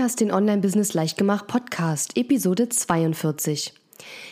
[0.00, 3.74] hörst den Online-Business Leichtgemacht Podcast, Episode 42.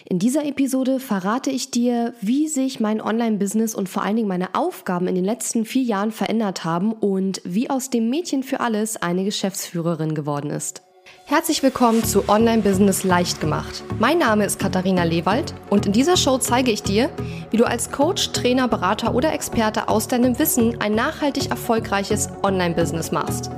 [0.06, 4.54] In dieser Episode verrate ich dir, wie sich mein Online-Business und vor allen Dingen meine
[4.54, 8.96] Aufgaben in den letzten vier Jahren verändert haben und wie aus dem Mädchen für alles
[8.96, 10.80] eine Geschäftsführerin geworden ist.
[11.26, 13.84] Herzlich willkommen zu Online Business leicht gemacht.
[13.98, 17.10] Mein Name ist Katharina Lewald und in dieser Show zeige ich dir,
[17.50, 22.74] wie du als Coach, Trainer, Berater oder Experte aus deinem Wissen ein nachhaltig erfolgreiches Online
[22.74, 23.50] Business machst.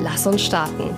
[0.00, 0.94] Lass uns starten.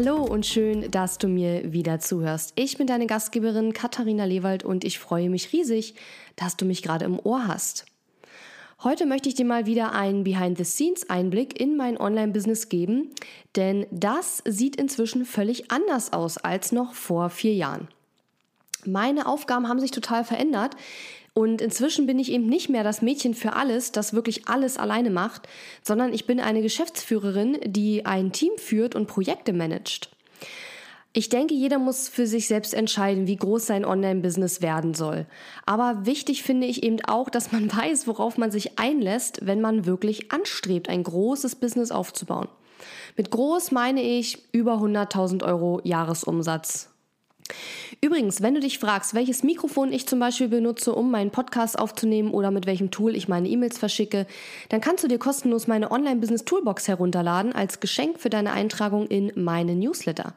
[0.00, 2.52] Hallo und schön, dass du mir wieder zuhörst.
[2.54, 5.96] Ich bin deine Gastgeberin Katharina Lewald und ich freue mich riesig,
[6.36, 7.84] dass du mich gerade im Ohr hast.
[8.84, 13.10] Heute möchte ich dir mal wieder einen Behind-the-Scenes-Einblick in mein Online-Business geben,
[13.56, 17.88] denn das sieht inzwischen völlig anders aus als noch vor vier Jahren.
[18.84, 20.76] Meine Aufgaben haben sich total verändert.
[21.38, 25.08] Und inzwischen bin ich eben nicht mehr das Mädchen für alles, das wirklich alles alleine
[25.08, 25.46] macht,
[25.84, 30.10] sondern ich bin eine Geschäftsführerin, die ein Team führt und Projekte managt.
[31.12, 35.26] Ich denke, jeder muss für sich selbst entscheiden, wie groß sein Online-Business werden soll.
[35.64, 39.86] Aber wichtig finde ich eben auch, dass man weiß, worauf man sich einlässt, wenn man
[39.86, 42.48] wirklich anstrebt, ein großes Business aufzubauen.
[43.16, 46.87] Mit groß meine ich über 100.000 Euro Jahresumsatz
[48.00, 52.30] Übrigens, wenn du dich fragst, welches Mikrofon ich zum Beispiel benutze, um meinen Podcast aufzunehmen
[52.30, 54.26] oder mit welchem Tool ich meine E-Mails verschicke,
[54.68, 59.74] dann kannst du dir kostenlos meine Online-Business-Toolbox herunterladen als Geschenk für deine Eintragung in meine
[59.74, 60.34] Newsletter.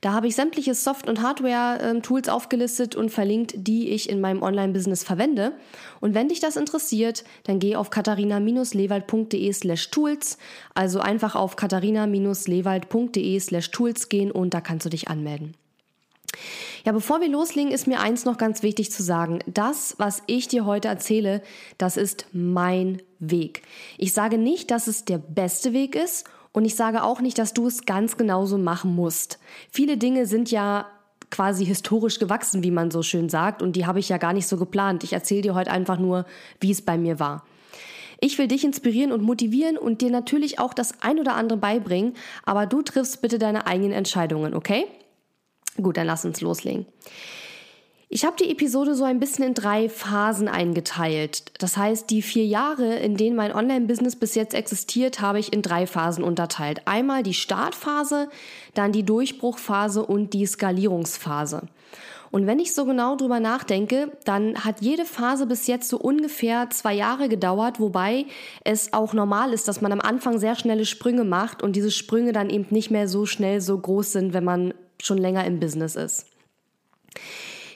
[0.00, 5.02] Da habe ich sämtliche Soft- und Hardware-Tools aufgelistet und verlinkt, die ich in meinem Online-Business
[5.02, 5.52] verwende.
[6.00, 10.38] Und wenn dich das interessiert, dann geh auf katharina-lewald.de slash tools,
[10.74, 15.54] also einfach auf katharina-lewald.de slash tools gehen und da kannst du dich anmelden.
[16.84, 19.40] Ja, bevor wir loslegen, ist mir eins noch ganz wichtig zu sagen.
[19.46, 21.42] Das, was ich dir heute erzähle,
[21.76, 23.62] das ist mein Weg.
[23.96, 27.52] Ich sage nicht, dass es der beste Weg ist und ich sage auch nicht, dass
[27.52, 29.38] du es ganz genauso machen musst.
[29.70, 30.86] Viele Dinge sind ja
[31.30, 34.46] quasi historisch gewachsen, wie man so schön sagt, und die habe ich ja gar nicht
[34.46, 35.04] so geplant.
[35.04, 36.24] Ich erzähle dir heute einfach nur,
[36.60, 37.44] wie es bei mir war.
[38.20, 42.14] Ich will dich inspirieren und motivieren und dir natürlich auch das ein oder andere beibringen,
[42.44, 44.86] aber du triffst bitte deine eigenen Entscheidungen, okay?
[45.80, 46.86] Gut, dann lass uns loslegen.
[48.10, 51.52] Ich habe die Episode so ein bisschen in drei Phasen eingeteilt.
[51.58, 55.60] Das heißt, die vier Jahre, in denen mein Online-Business bis jetzt existiert, habe ich in
[55.60, 56.80] drei Phasen unterteilt.
[56.86, 58.30] Einmal die Startphase,
[58.72, 61.68] dann die Durchbruchphase und die Skalierungsphase.
[62.30, 66.70] Und wenn ich so genau drüber nachdenke, dann hat jede Phase bis jetzt so ungefähr
[66.70, 68.24] zwei Jahre gedauert, wobei
[68.64, 72.32] es auch normal ist, dass man am Anfang sehr schnelle Sprünge macht und diese Sprünge
[72.32, 74.72] dann eben nicht mehr so schnell so groß sind, wenn man
[75.02, 76.26] schon länger im Business ist.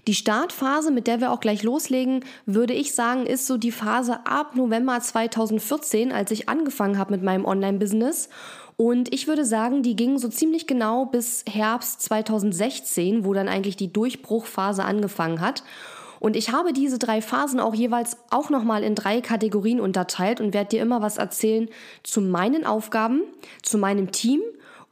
[0.08, 4.26] Die Startphase, mit der wir auch gleich loslegen, würde ich sagen, ist so die Phase
[4.26, 8.28] ab November 2014, als ich angefangen habe mit meinem Online-Business.
[8.76, 13.76] Und ich würde sagen, die ging so ziemlich genau bis Herbst 2016, wo dann eigentlich
[13.76, 15.62] die Durchbruchphase angefangen hat.
[16.18, 20.52] Und ich habe diese drei Phasen auch jeweils auch nochmal in drei Kategorien unterteilt und
[20.54, 21.68] werde dir immer was erzählen
[22.02, 23.22] zu meinen Aufgaben,
[23.62, 24.40] zu meinem Team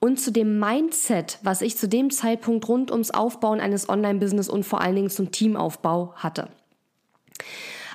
[0.00, 4.64] und zu dem Mindset, was ich zu dem Zeitpunkt rund ums Aufbauen eines Online-Business und
[4.64, 6.48] vor allen Dingen zum Teamaufbau hatte.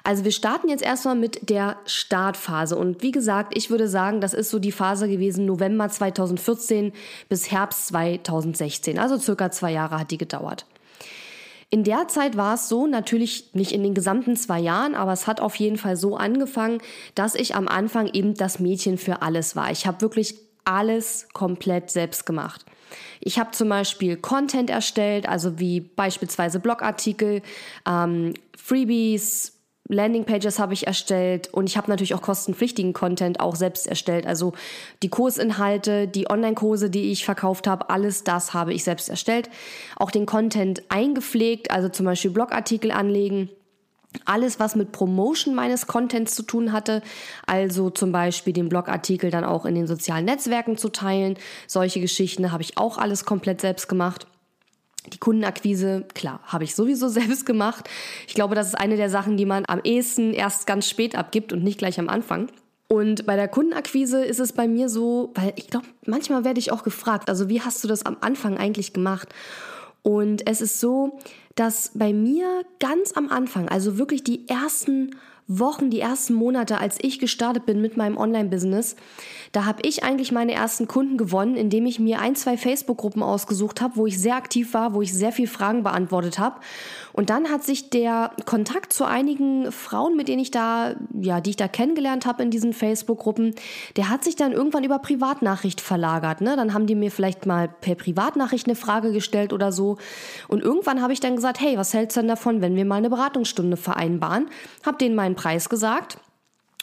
[0.04, 2.78] Also wir starten jetzt erstmal mit der Startphase.
[2.78, 6.94] Und wie gesagt, ich würde sagen, das ist so die Phase gewesen November 2014
[7.28, 9.00] bis Herbst 2016.
[9.00, 10.68] Also circa zwei Jahre hat die gedauert.
[11.72, 15.26] In der Zeit war es so, natürlich nicht in den gesamten zwei Jahren, aber es
[15.26, 16.78] hat auf jeden Fall so angefangen,
[17.16, 19.72] dass ich am Anfang eben das Mädchen für alles war.
[19.72, 22.66] Ich habe wirklich alles komplett selbst gemacht.
[23.20, 27.42] Ich habe zum Beispiel Content erstellt, also wie beispielsweise Blogartikel,
[27.88, 29.54] ähm, Freebies,
[29.88, 34.26] Landingpages habe ich erstellt und ich habe natürlich auch kostenpflichtigen Content auch selbst erstellt.
[34.26, 34.54] Also
[35.04, 39.50] die Kursinhalte, die Online-Kurse, die ich verkauft habe, alles das habe ich selbst erstellt.
[39.96, 43.50] Auch den Content eingepflegt, also zum Beispiel Blogartikel anlegen
[44.26, 47.02] alles, was mit Promotion meines Contents zu tun hatte,
[47.46, 52.52] also zum Beispiel den Blogartikel dann auch in den sozialen Netzwerken zu teilen, solche Geschichten
[52.52, 54.28] habe ich auch alles komplett selbst gemacht.
[55.14, 57.90] Die Kundenakquise, klar, habe ich sowieso selbst gemacht.
[58.28, 61.54] Ich glaube, das ist eine der Sachen, die man am ehesten erst ganz spät abgibt
[61.54, 62.50] und nicht gleich am Anfang.
[62.88, 66.72] Und bei der Kundenakquise ist es bei mir so, weil ich glaube, manchmal werde ich
[66.72, 69.30] auch gefragt, also wie hast du das am Anfang eigentlich gemacht?
[70.06, 71.18] Und es ist so,
[71.56, 75.16] dass bei mir ganz am Anfang, also wirklich die ersten
[75.48, 78.98] Wochen, die ersten Monate, als ich gestartet bin mit meinem Online-Business,
[79.52, 83.82] da habe ich eigentlich meine ersten Kunden gewonnen, indem ich mir ein, zwei Facebook-Gruppen ausgesucht
[83.82, 86.60] habe, wo ich sehr aktiv war, wo ich sehr viel Fragen beantwortet habe.
[87.14, 91.52] Und dann hat sich der Kontakt zu einigen Frauen, mit denen ich da, ja, die
[91.52, 93.56] ich da kennengelernt habe in diesen Facebook-Gruppen,
[93.96, 96.42] der hat sich dann irgendwann über Privatnachricht verlagert.
[96.42, 96.56] Ne?
[96.56, 99.98] Dann haben die mir vielleicht mal per Privatnachricht eine Frage gestellt oder so.
[100.48, 102.96] Und irgendwann habe ich dann gesagt, hey, was hältst du denn davon, wenn wir mal
[102.96, 104.50] eine Beratungsstunde vereinbaren?
[104.86, 106.18] Hab denen meinen Preis gesagt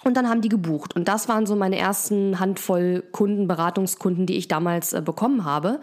[0.04, 0.96] und dann haben die gebucht.
[0.96, 5.81] Und das waren so meine ersten Handvoll Kunden, Beratungskunden, die ich damals äh, bekommen habe.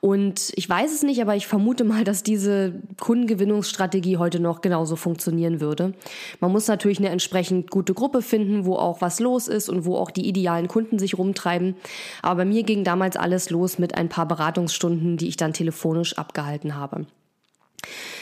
[0.00, 4.96] Und ich weiß es nicht, aber ich vermute mal, dass diese Kundengewinnungsstrategie heute noch genauso
[4.96, 5.94] funktionieren würde.
[6.40, 9.96] Man muss natürlich eine entsprechend gute Gruppe finden, wo auch was los ist und wo
[9.96, 11.76] auch die idealen Kunden sich rumtreiben.
[12.22, 16.18] Aber bei mir ging damals alles los mit ein paar Beratungsstunden, die ich dann telefonisch
[16.18, 17.06] abgehalten habe.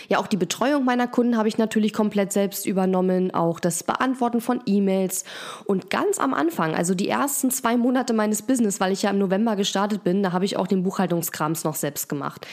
[0.09, 4.41] Ja, auch die Betreuung meiner Kunden habe ich natürlich komplett selbst übernommen, auch das Beantworten
[4.41, 5.25] von E-Mails
[5.65, 9.19] und ganz am Anfang, also die ersten zwei Monate meines Business, weil ich ja im
[9.19, 12.47] November gestartet bin, da habe ich auch den Buchhaltungskrams noch selbst gemacht.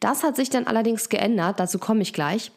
[0.00, 2.52] Das hat sich dann allerdings geändert, dazu komme ich gleich.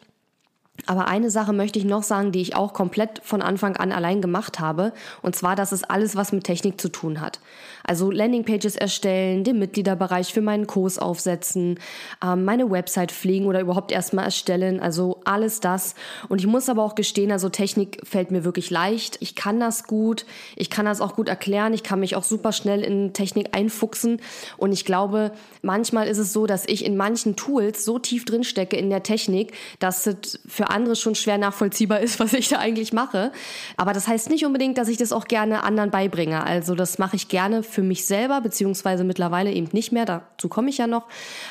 [0.86, 4.20] Aber eine Sache möchte ich noch sagen, die ich auch komplett von Anfang an allein
[4.20, 4.92] gemacht habe.
[5.22, 7.38] Und zwar, dass es alles, was mit Technik zu tun hat.
[7.86, 11.78] Also Landingpages erstellen, den Mitgliederbereich für meinen Kurs aufsetzen,
[12.24, 14.80] ähm, meine Website pflegen oder überhaupt erstmal erstellen.
[14.80, 15.94] Also alles das.
[16.28, 19.18] Und ich muss aber auch gestehen, also Technik fällt mir wirklich leicht.
[19.20, 20.24] Ich kann das gut.
[20.56, 21.74] Ich kann das auch gut erklären.
[21.74, 24.20] Ich kann mich auch super schnell in Technik einfuchsen.
[24.56, 28.44] Und ich glaube, manchmal ist es so, dass ich in manchen Tools so tief drin
[28.44, 32.58] stecke in der Technik, dass es für andere schon schwer nachvollziehbar ist, was ich da
[32.58, 33.30] eigentlich mache.
[33.76, 36.44] Aber das heißt nicht unbedingt, dass ich das auch gerne anderen beibringe.
[36.44, 40.06] Also das mache ich gerne für mich selber, beziehungsweise mittlerweile eben nicht mehr.
[40.06, 41.06] Dazu komme ich ja noch.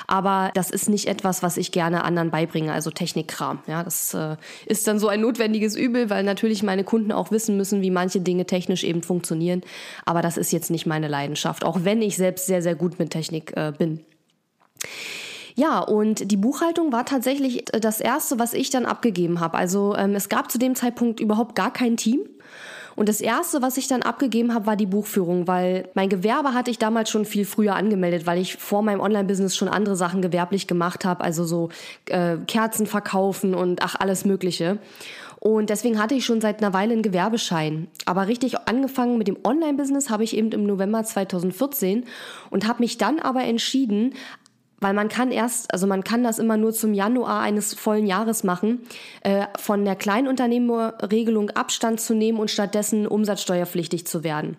[0.08, 2.74] Aber das ist nicht etwas, was ich gerne anderen beibringe.
[2.74, 3.60] Also Technikkram.
[3.68, 7.58] Ja, das äh, ist dann so ein notwendiges Übel, weil natürlich meine Kunden auch wissen
[7.58, 9.62] müssen, wie manche Dinge technisch eben funktionieren.
[10.06, 13.12] Aber das ist jetzt nicht meine Leidenschaft, auch wenn ich selbst sehr, sehr gut mit
[13.12, 14.00] Technik äh, bin.
[15.56, 19.58] Ja, und die Buchhaltung war tatsächlich das Erste, was ich dann abgegeben habe.
[19.58, 22.22] Also ähm, es gab zu dem Zeitpunkt überhaupt gar kein Team.
[22.96, 26.72] Und das Erste, was ich dann abgegeben habe, war die Buchführung, weil mein Gewerbe hatte
[26.72, 30.68] ich damals schon viel früher angemeldet, weil ich vor meinem Online-Business schon andere Sachen gewerblich
[30.68, 31.70] gemacht habe, also so
[32.10, 34.80] äh, Kerzen verkaufen und ach, alles Mögliche.
[35.44, 37.88] Und deswegen hatte ich schon seit einer Weile einen Gewerbeschein.
[38.06, 42.06] Aber richtig angefangen mit dem Online-Business habe ich eben im November 2014
[42.50, 44.14] und habe mich dann aber entschieden,
[44.84, 48.44] weil man kann erst, also man kann das immer nur zum Januar eines vollen Jahres
[48.44, 48.82] machen,
[49.22, 54.58] äh, von der Kleinunternehmerregelung Abstand zu nehmen und stattdessen umsatzsteuerpflichtig zu werden.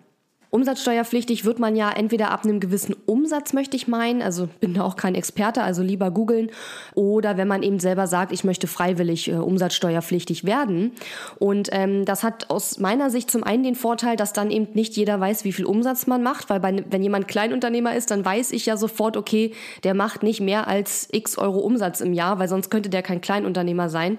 [0.55, 4.83] Umsatzsteuerpflichtig wird man ja entweder ab einem gewissen Umsatz, möchte ich meinen, also bin da
[4.83, 6.49] auch kein Experte, also lieber googeln,
[6.93, 10.93] oder wenn man eben selber sagt, ich möchte freiwillig äh, umsatzsteuerpflichtig werden.
[11.39, 14.95] Und ähm, das hat aus meiner Sicht zum einen den Vorteil, dass dann eben nicht
[14.95, 18.53] jeder weiß, wie viel Umsatz man macht, weil bei, wenn jemand Kleinunternehmer ist, dann weiß
[18.53, 19.51] ich ja sofort, okay,
[19.83, 23.19] der macht nicht mehr als x Euro Umsatz im Jahr, weil sonst könnte der kein
[23.19, 24.17] Kleinunternehmer sein.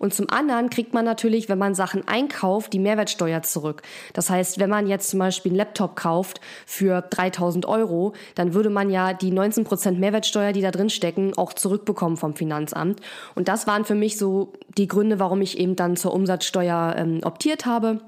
[0.00, 3.82] Und zum anderen kriegt man natürlich, wenn man Sachen einkauft, die Mehrwertsteuer zurück.
[4.14, 8.70] Das heißt, wenn man jetzt zum Beispiel einen Laptop kauft für 3000 Euro, dann würde
[8.70, 13.00] man ja die 19% Mehrwertsteuer, die da drin stecken, auch zurückbekommen vom Finanzamt.
[13.34, 17.20] Und das waren für mich so die Gründe, warum ich eben dann zur Umsatzsteuer ähm,
[17.22, 18.00] optiert habe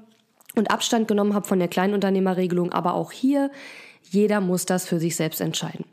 [0.55, 2.71] und Abstand genommen habe von der Kleinunternehmerregelung.
[2.71, 3.51] Aber auch hier,
[4.03, 5.85] jeder muss das für sich selbst entscheiden.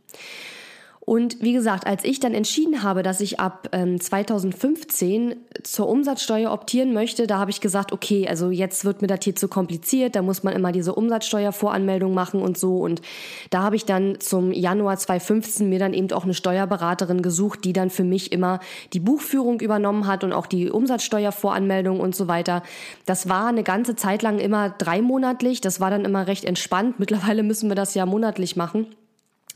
[1.07, 6.51] Und wie gesagt, als ich dann entschieden habe, dass ich ab ähm, 2015 zur Umsatzsteuer
[6.51, 10.17] optieren möchte, da habe ich gesagt, okay, also jetzt wird mir das hier zu kompliziert,
[10.17, 12.79] da muss man immer diese Umsatzsteuervoranmeldung machen und so.
[12.79, 13.03] Und
[13.51, 17.73] da habe ich dann zum Januar 2015 mir dann eben auch eine Steuerberaterin gesucht, die
[17.73, 18.59] dann für mich immer
[18.93, 22.65] die Buchführung übernommen hat und auch die Umsatzsteuervoranmeldung und so weiter.
[23.05, 26.99] Das war eine ganze Zeit lang immer dreimonatlich, das war dann immer recht entspannt.
[26.99, 28.89] Mittlerweile müssen wir das ja monatlich machen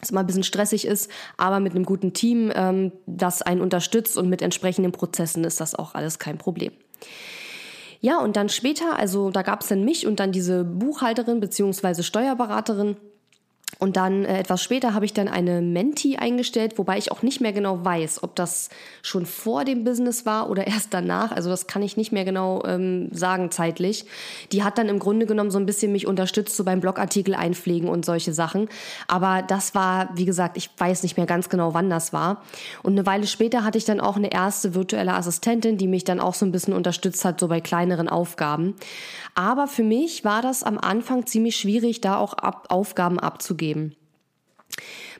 [0.00, 4.16] was mal ein bisschen stressig ist, aber mit einem guten Team, ähm, das einen unterstützt
[4.16, 6.73] und mit entsprechenden Prozessen ist das auch alles kein Problem.
[8.00, 12.02] Ja, und dann später, also da gab es dann mich und dann diese Buchhalterin beziehungsweise
[12.02, 12.97] Steuerberaterin,
[13.81, 17.41] und dann äh, etwas später habe ich dann eine Menti eingestellt, wobei ich auch nicht
[17.41, 18.69] mehr genau weiß, ob das
[19.03, 21.33] schon vor dem Business war oder erst danach.
[21.33, 24.05] Also das kann ich nicht mehr genau ähm, sagen zeitlich.
[24.53, 27.89] Die hat dann im Grunde genommen so ein bisschen mich unterstützt, so beim Blogartikel einpflegen
[27.89, 28.69] und solche Sachen.
[29.09, 32.43] Aber das war, wie gesagt, ich weiß nicht mehr ganz genau, wann das war.
[32.83, 36.21] Und eine Weile später hatte ich dann auch eine erste virtuelle Assistentin, die mich dann
[36.21, 38.75] auch so ein bisschen unterstützt hat, so bei kleineren Aufgaben.
[39.35, 43.95] Aber für mich war das am Anfang ziemlich schwierig, da auch ab Aufgaben abzugeben.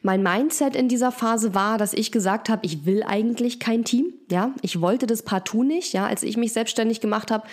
[0.02, 4.14] Mein Mindset in dieser Phase war, dass ich gesagt habe, ich will eigentlich kein Team.
[4.31, 5.93] Ja, ich wollte das partout nicht.
[5.93, 7.47] Ja, als ich mich selbstständig gemacht habe,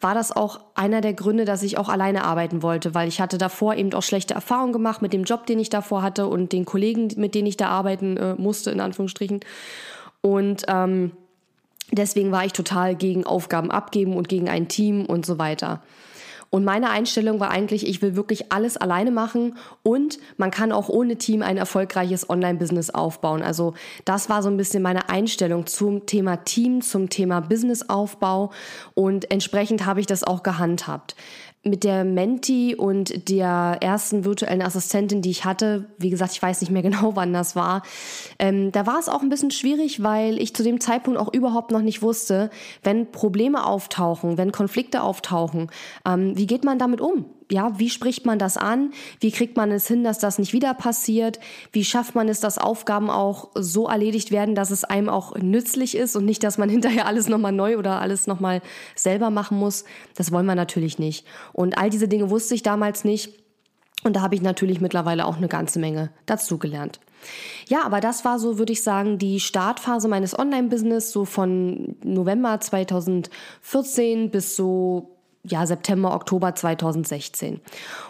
[0.00, 3.36] war das auch einer der Gründe, dass ich auch alleine arbeiten wollte, weil ich hatte
[3.36, 6.64] davor eben auch schlechte Erfahrungen gemacht mit dem Job, den ich davor hatte und den
[6.64, 9.40] Kollegen, mit denen ich da arbeiten äh, musste, in Anführungsstrichen.
[10.20, 11.12] Und ähm,
[11.92, 15.82] deswegen war ich total gegen Aufgaben abgeben und gegen ein Team und so weiter.
[16.50, 20.88] Und meine Einstellung war eigentlich, ich will wirklich alles alleine machen und man kann auch
[20.88, 23.42] ohne Team ein erfolgreiches Online-Business aufbauen.
[23.42, 23.74] Also
[24.06, 28.50] das war so ein bisschen meine Einstellung zum Thema Team, zum Thema Businessaufbau
[28.94, 31.16] und entsprechend habe ich das auch gehandhabt
[31.64, 36.60] mit der Menti und der ersten virtuellen Assistentin, die ich hatte, wie gesagt, ich weiß
[36.60, 37.82] nicht mehr genau, wann das war,
[38.38, 41.70] ähm, da war es auch ein bisschen schwierig, weil ich zu dem Zeitpunkt auch überhaupt
[41.70, 42.50] noch nicht wusste,
[42.82, 45.70] wenn Probleme auftauchen, wenn Konflikte auftauchen,
[46.06, 47.26] ähm, wie geht man damit um?
[47.50, 48.92] Ja, wie spricht man das an?
[49.20, 51.40] Wie kriegt man es hin, dass das nicht wieder passiert?
[51.72, 55.96] Wie schafft man es, dass Aufgaben auch so erledigt werden, dass es einem auch nützlich
[55.96, 58.60] ist und nicht, dass man hinterher alles nochmal neu oder alles nochmal
[58.94, 59.84] selber machen muss?
[60.14, 61.26] Das wollen wir natürlich nicht.
[61.52, 63.32] Und all diese Dinge wusste ich damals nicht.
[64.04, 67.00] Und da habe ich natürlich mittlerweile auch eine ganze Menge dazugelernt.
[67.66, 72.60] Ja, aber das war so, würde ich sagen, die Startphase meines Online-Business, so von November
[72.60, 77.60] 2014 bis so ja, September, Oktober 2016.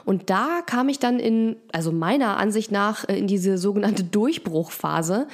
[0.05, 5.29] Und da kam ich dann in, also meiner Ansicht nach, äh, in diese sogenannte Durchbruchphase.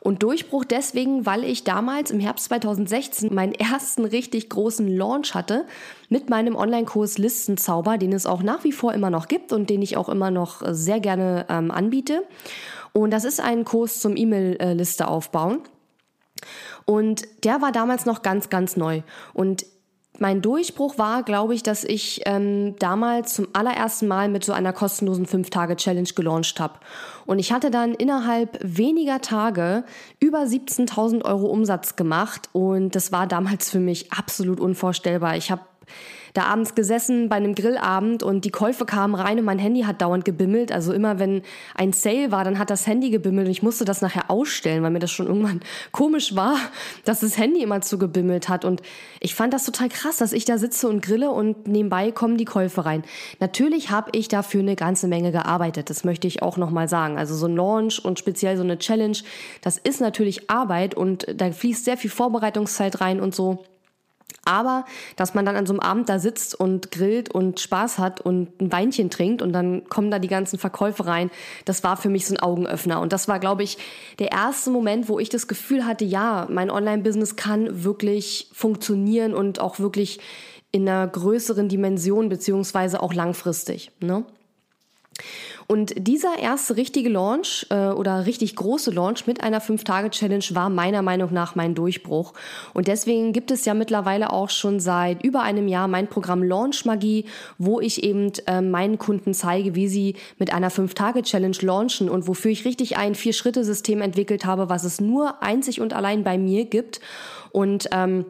[0.00, 5.66] Und Durchbruch deswegen, weil ich damals im Herbst 2016 meinen ersten richtig großen Launch hatte
[6.08, 9.82] mit meinem Online-Kurs Listenzauber, den es auch nach wie vor immer noch gibt und den
[9.82, 12.22] ich auch immer noch sehr gerne ähm, anbiete.
[12.92, 15.60] Und das ist ein Kurs zum E-Mail-Liste aufbauen.
[16.86, 19.02] Und der war damals noch ganz, ganz neu.
[19.34, 19.64] Und
[20.20, 24.74] mein Durchbruch war, glaube ich, dass ich ähm, damals zum allerersten Mal mit so einer
[24.74, 26.74] kostenlosen 5-Tage-Challenge gelauncht habe.
[27.24, 29.82] Und ich hatte dann innerhalb weniger Tage
[30.20, 35.36] über 17.000 Euro Umsatz gemacht und das war damals für mich absolut unvorstellbar.
[35.36, 35.62] Ich habe
[36.34, 40.00] da abends gesessen bei einem Grillabend und die Käufe kamen rein und mein Handy hat
[40.00, 40.72] dauernd gebimmelt.
[40.72, 41.42] Also immer wenn
[41.74, 44.90] ein Sale war, dann hat das Handy gebimmelt und ich musste das nachher ausstellen, weil
[44.90, 45.60] mir das schon irgendwann
[45.92, 46.56] komisch war,
[47.04, 48.64] dass das Handy immer zu gebimmelt hat.
[48.64, 48.82] Und
[49.20, 52.44] ich fand das total krass, dass ich da sitze und grille und nebenbei kommen die
[52.44, 53.02] Käufe rein.
[53.40, 55.90] Natürlich habe ich dafür eine ganze Menge gearbeitet.
[55.90, 57.18] Das möchte ich auch nochmal sagen.
[57.18, 59.18] Also so ein Launch und speziell so eine Challenge,
[59.62, 63.64] das ist natürlich Arbeit und da fließt sehr viel Vorbereitungszeit rein und so.
[64.44, 64.84] Aber
[65.16, 68.60] dass man dann an so einem Abend da sitzt und grillt und Spaß hat und
[68.60, 71.30] ein Weinchen trinkt und dann kommen da die ganzen Verkäufe rein,
[71.64, 73.00] das war für mich so ein Augenöffner.
[73.00, 73.78] Und das war, glaube ich,
[74.18, 79.60] der erste Moment, wo ich das Gefühl hatte, ja, mein Online-Business kann wirklich funktionieren und
[79.60, 80.20] auch wirklich
[80.72, 83.90] in einer größeren Dimension beziehungsweise auch langfristig.
[84.00, 84.24] Ne?
[85.66, 91.02] Und dieser erste richtige Launch äh, oder richtig große Launch mit einer 5-Tage-Challenge war meiner
[91.02, 92.32] Meinung nach mein Durchbruch.
[92.74, 96.84] Und deswegen gibt es ja mittlerweile auch schon seit über einem Jahr mein Programm Launch
[96.84, 97.26] Magie,
[97.58, 102.50] wo ich eben äh, meinen Kunden zeige, wie sie mit einer 5-Tage-Challenge launchen und wofür
[102.50, 107.00] ich richtig ein Vier-Schritte-System entwickelt habe, was es nur einzig und allein bei mir gibt.
[107.52, 108.24] Und ähm,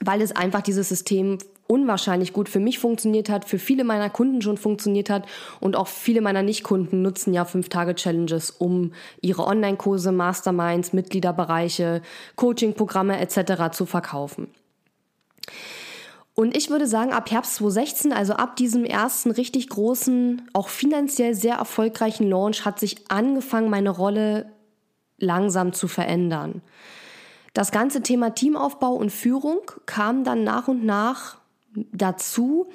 [0.00, 4.42] weil es einfach dieses System unwahrscheinlich gut für mich funktioniert hat, für viele meiner Kunden
[4.42, 5.26] schon funktioniert hat
[5.60, 12.02] und auch viele meiner Nicht-Kunden nutzen ja fünf Tage Challenges, um ihre Online-Kurse, Masterminds, Mitgliederbereiche,
[12.36, 13.72] Coaching-Programme etc.
[13.72, 14.48] zu verkaufen.
[16.34, 21.34] Und ich würde sagen, ab Herbst 2016, also ab diesem ersten richtig großen, auch finanziell
[21.34, 24.52] sehr erfolgreichen Launch, hat sich angefangen, meine Rolle
[25.18, 26.60] langsam zu verändern.
[27.54, 31.38] Das ganze Thema Teamaufbau und Führung kam dann nach und nach
[31.92, 32.68] dazu.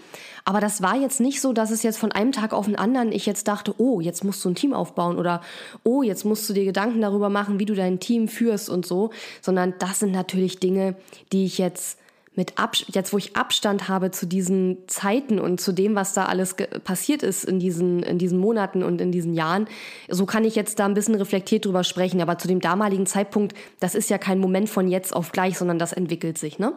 [0.46, 3.12] Aber das war jetzt nicht so, dass es jetzt von einem Tag auf den anderen
[3.12, 5.42] ich jetzt dachte, oh, jetzt musst du ein Team aufbauen oder
[5.84, 9.12] oh, jetzt musst du dir Gedanken darüber machen, wie du dein Team führst und so,
[9.42, 10.96] sondern das sind natürlich Dinge,
[11.32, 11.98] die ich jetzt
[12.36, 16.26] mit Ab jetzt wo ich Abstand habe zu diesen Zeiten und zu dem, was da
[16.26, 19.68] alles passiert ist in diesen, in diesen Monaten und in diesen Jahren,
[20.08, 22.22] so kann ich jetzt da ein bisschen reflektiert drüber sprechen.
[22.22, 25.78] Aber zu dem damaligen Zeitpunkt, das ist ja kein Moment von jetzt auf gleich, sondern
[25.78, 26.74] das entwickelt sich, ne?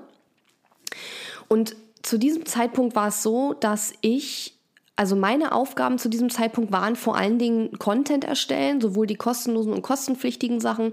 [1.49, 4.59] Und zu diesem Zeitpunkt war es so, dass ich,
[4.95, 9.73] also meine Aufgaben zu diesem Zeitpunkt waren vor allen Dingen Content erstellen, sowohl die kostenlosen
[9.73, 10.93] und kostenpflichtigen Sachen,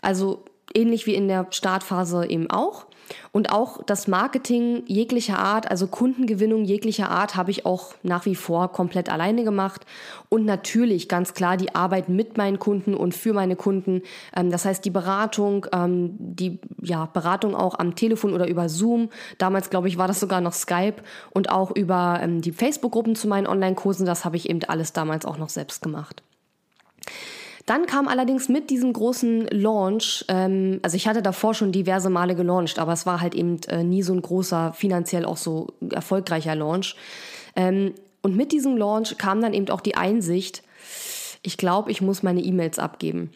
[0.00, 2.86] also ähnlich wie in der Startphase eben auch.
[3.32, 8.34] Und auch das Marketing jeglicher Art, also Kundengewinnung jeglicher Art, habe ich auch nach wie
[8.34, 9.86] vor komplett alleine gemacht.
[10.28, 14.02] Und natürlich ganz klar die Arbeit mit meinen Kunden und für meine Kunden.
[14.36, 19.10] Ähm, das heißt die Beratung, ähm, die ja, Beratung auch am Telefon oder über Zoom.
[19.38, 20.96] Damals, glaube ich, war das sogar noch Skype
[21.30, 24.06] und auch über ähm, die Facebook-Gruppen zu meinen Online-Kursen.
[24.06, 26.22] Das habe ich eben alles damals auch noch selbst gemacht.
[27.68, 32.34] Dann kam allerdings mit diesem großen Launch, ähm, also ich hatte davor schon diverse Male
[32.34, 36.54] gelauncht, aber es war halt eben äh, nie so ein großer, finanziell auch so erfolgreicher
[36.54, 36.96] Launch.
[37.56, 40.62] Ähm, und mit diesem Launch kam dann eben auch die Einsicht,
[41.42, 43.32] ich glaube, ich muss meine E-Mails abgeben.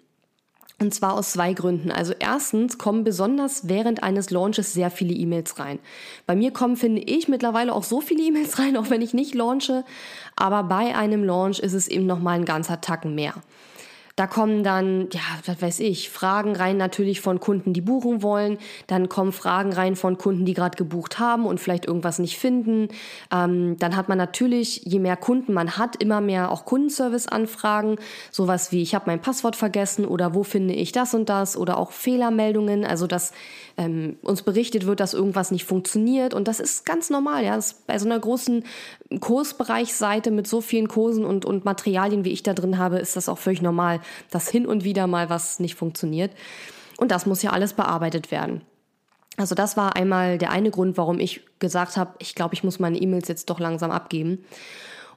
[0.81, 1.93] Und zwar aus zwei Gründen.
[1.93, 5.79] Also erstens kommen besonders während eines Launches sehr viele E-Mails rein.
[6.27, 9.35] Bei mir kommen, finde ich, mittlerweile auch so viele E-Mails rein, auch wenn ich nicht
[9.35, 9.85] launche.
[10.37, 13.35] Aber bei einem Launch ist es eben nochmal ein ganzer Tacken mehr.
[14.17, 18.59] Da kommen dann, ja, was weiß ich, Fragen rein natürlich von Kunden, die buchen wollen.
[18.87, 22.89] Dann kommen Fragen rein von Kunden, die gerade gebucht haben und vielleicht irgendwas nicht finden.
[23.33, 27.97] Ähm, dann hat man natürlich, je mehr Kunden man hat, immer mehr auch Kundenservice-Anfragen.
[28.31, 31.79] Sowas wie, ich habe mein Passwort vergessen oder wo finde ich das und das oder
[31.79, 32.85] auch Fehlermeldungen.
[32.85, 33.33] Also, dass
[33.77, 36.35] ähm, uns berichtet wird, dass irgendwas nicht funktioniert.
[36.35, 37.59] Und das ist ganz normal, ja.
[37.87, 38.65] Bei so einer großen
[39.21, 43.29] Kursbereichsseite mit so vielen Kursen und, und Materialien, wie ich da drin habe, ist das
[43.29, 44.01] auch völlig normal,
[44.31, 46.33] dass hin und wieder mal was nicht funktioniert.
[46.99, 48.63] Und das muss ja alles bearbeitet werden.
[49.37, 52.79] Also das war einmal der eine Grund, warum ich gesagt habe, ich glaube, ich muss
[52.79, 54.45] meine E-Mails jetzt doch langsam abgeben.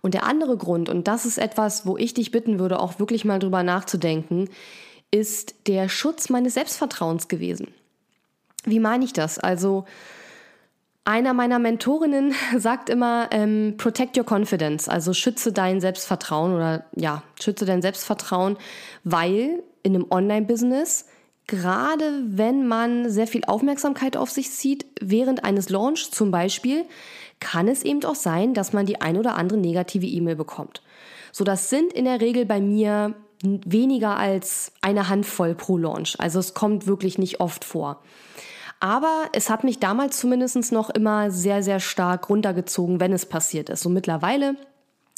[0.01, 3.25] Und der andere Grund, und das ist etwas, wo ich dich bitten würde, auch wirklich
[3.25, 4.49] mal drüber nachzudenken,
[5.11, 7.73] ist der Schutz meines Selbstvertrauens gewesen.
[8.65, 9.39] Wie meine ich das?
[9.39, 9.85] Also
[11.05, 17.23] einer meiner Mentorinnen sagt immer, ähm, protect your confidence, also schütze dein Selbstvertrauen oder ja,
[17.39, 18.57] schütze dein Selbstvertrauen,
[19.03, 21.05] weil in einem Online-Business,
[21.47, 26.85] gerade wenn man sehr viel Aufmerksamkeit auf sich zieht, während eines Launch zum Beispiel,
[27.39, 30.81] kann es eben auch sein, dass man die ein oder andere negative E-Mail bekommt.
[31.31, 36.15] So, das sind in der Regel bei mir weniger als eine Handvoll pro Launch.
[36.19, 38.01] Also es kommt wirklich nicht oft vor.
[38.79, 43.69] Aber es hat mich damals zumindest noch immer sehr, sehr stark runtergezogen, wenn es passiert
[43.69, 43.81] ist.
[43.81, 44.55] So mittlerweile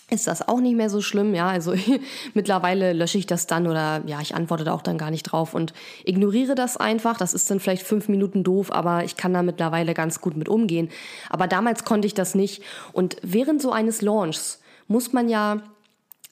[0.09, 1.47] ist das auch nicht mehr so schlimm, ja.
[1.47, 1.73] Also
[2.33, 5.53] mittlerweile lösche ich das dann oder ja, ich antworte da auch dann gar nicht drauf
[5.53, 5.73] und
[6.05, 7.17] ignoriere das einfach.
[7.17, 10.47] Das ist dann vielleicht fünf Minuten doof, aber ich kann da mittlerweile ganz gut mit
[10.47, 10.89] umgehen.
[11.29, 12.63] Aber damals konnte ich das nicht.
[12.93, 15.61] Und während so eines Launchs muss man ja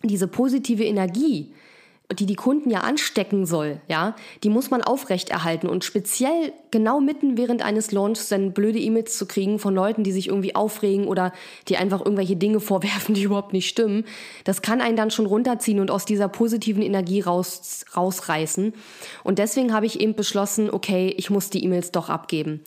[0.03, 1.53] diese positive Energie,
[2.13, 7.37] die die Kunden ja anstecken soll, ja, die muss man aufrechterhalten und speziell genau mitten
[7.37, 11.33] während eines Launches dann blöde E-Mails zu kriegen von Leuten, die sich irgendwie aufregen oder
[11.67, 14.05] die einfach irgendwelche Dinge vorwerfen, die überhaupt nicht stimmen,
[14.43, 18.73] das kann einen dann schon runterziehen und aus dieser positiven Energie raus, rausreißen.
[19.23, 22.61] Und deswegen habe ich eben beschlossen, okay, ich muss die E-Mails doch abgeben.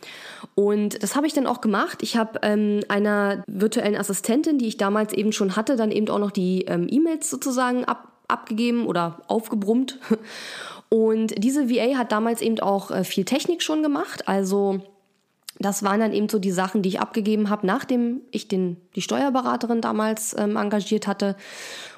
[0.54, 2.02] Und das habe ich dann auch gemacht.
[2.02, 6.18] Ich habe ähm, einer virtuellen Assistentin, die ich damals eben schon hatte, dann eben auch
[6.18, 9.98] noch die ähm, E-Mails sozusagen ab abgegeben oder aufgebrummt.
[10.90, 14.26] Und diese VA hat damals eben auch äh, viel Technik schon gemacht.
[14.26, 14.80] Also
[15.60, 19.02] das waren dann eben so die Sachen, die ich abgegeben habe, nachdem ich den, die
[19.02, 21.36] Steuerberaterin damals ähm, engagiert hatte.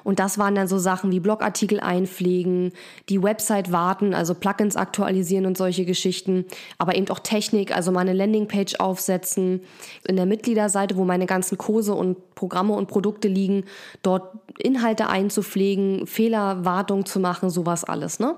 [0.03, 2.73] Und das waren dann so Sachen wie Blogartikel einpflegen,
[3.11, 6.47] die Website warten, also Plugins aktualisieren und solche Geschichten,
[6.79, 9.61] aber eben auch Technik, also meine Landingpage aufsetzen,
[10.07, 13.65] in der Mitgliederseite, wo meine ganzen Kurse und Programme und Produkte liegen,
[14.03, 18.21] dort Inhalte einzupflegen, Fehlerwartung zu machen, sowas alles.
[18.21, 18.37] Ne?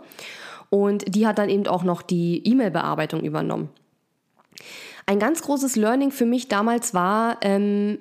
[0.69, 3.69] Und die hat dann eben auch noch die E-Mail-Bearbeitung übernommen.
[5.07, 7.99] Ein ganz großes Learning für mich damals war, ähm,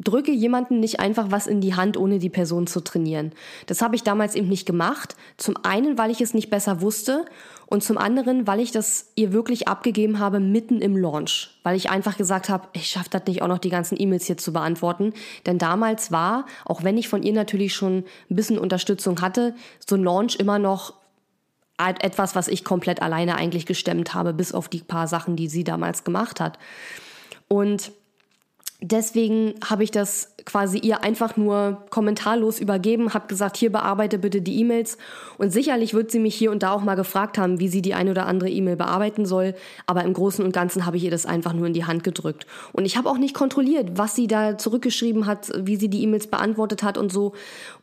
[0.00, 3.32] drücke jemanden nicht einfach was in die Hand, ohne die Person zu trainieren.
[3.66, 5.14] Das habe ich damals eben nicht gemacht.
[5.36, 7.26] Zum einen, weil ich es nicht besser wusste
[7.66, 11.90] und zum anderen, weil ich das ihr wirklich abgegeben habe mitten im Launch, weil ich
[11.90, 15.12] einfach gesagt habe, ich schaffe das nicht auch noch die ganzen E-Mails hier zu beantworten,
[15.46, 19.54] denn damals war, auch wenn ich von ihr natürlich schon ein bisschen Unterstützung hatte,
[19.86, 20.94] so ein Launch immer noch
[21.88, 25.64] etwas, was ich komplett alleine eigentlich gestemmt habe, bis auf die paar Sachen, die sie
[25.64, 26.58] damals gemacht hat.
[27.48, 27.92] Und
[28.82, 34.40] deswegen habe ich das quasi ihr einfach nur kommentarlos übergeben, habe gesagt, hier bearbeite bitte
[34.40, 34.96] die E-Mails.
[35.38, 37.94] Und sicherlich wird sie mich hier und da auch mal gefragt haben, wie sie die
[37.94, 39.54] eine oder andere E-Mail bearbeiten soll.
[39.86, 42.46] Aber im Großen und Ganzen habe ich ihr das einfach nur in die Hand gedrückt.
[42.72, 46.26] Und ich habe auch nicht kontrolliert, was sie da zurückgeschrieben hat, wie sie die E-Mails
[46.26, 47.34] beantwortet hat und so.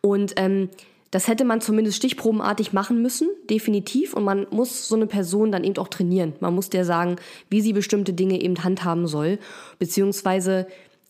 [0.02, 0.70] Und ähm,
[1.12, 4.13] das hätte man zumindest stichprobenartig machen müssen, definitiv.
[4.13, 6.34] Und man muss so eine Person dann eben auch trainieren.
[6.39, 7.15] Man muss der sagen,
[7.50, 9.39] wie sie bestimmte Dinge eben handhaben soll.
[9.80, 10.67] Beziehungsweise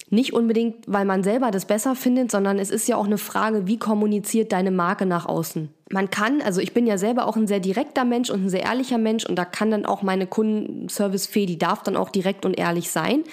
[0.09, 3.67] nicht unbedingt, weil man selber das besser findet, sondern es ist ja auch eine Frage,
[3.67, 5.69] wie kommuniziert deine Marke nach außen.
[5.89, 8.63] Man kann, also ich bin ja selber auch ein sehr direkter Mensch und ein sehr
[8.63, 12.57] ehrlicher Mensch und da kann dann auch meine Kundenservice-Fee, die darf dann auch direkt und
[12.57, 13.23] ehrlich sein.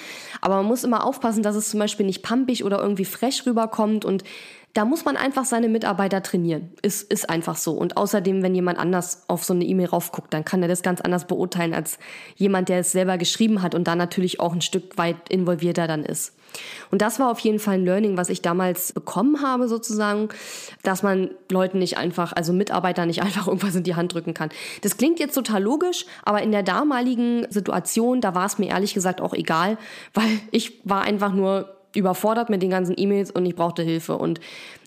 [0.40, 4.05] Aber man muss immer aufpassen, dass es zum Beispiel nicht pampig oder irgendwie frech rüberkommt
[4.05, 4.24] und
[4.75, 6.73] da muss man einfach seine Mitarbeiter trainieren.
[6.83, 7.73] Ist, ist einfach so.
[7.73, 11.01] Und außerdem, wenn jemand anders auf so eine E-Mail raufguckt, dann kann er das ganz
[11.01, 11.99] anders beurteilen als
[12.35, 16.05] jemand, der es selber geschrieben hat und da natürlich auch ein Stück weit involvierter dann
[16.05, 16.35] ist.
[16.91, 20.29] Und das war auf jeden Fall ein Learning, was ich damals bekommen habe, sozusagen,
[20.83, 24.51] dass man Leuten nicht einfach, also Mitarbeitern nicht einfach irgendwas in die Hand drücken kann.
[24.83, 28.95] Das klingt jetzt total logisch, aber in der damaligen Situation, da war es mir ehrlich
[28.95, 29.79] gesagt auch egal,
[30.15, 34.16] weil ich war einfach nur überfordert mit den ganzen E-Mails und ich brauchte Hilfe.
[34.16, 34.40] Und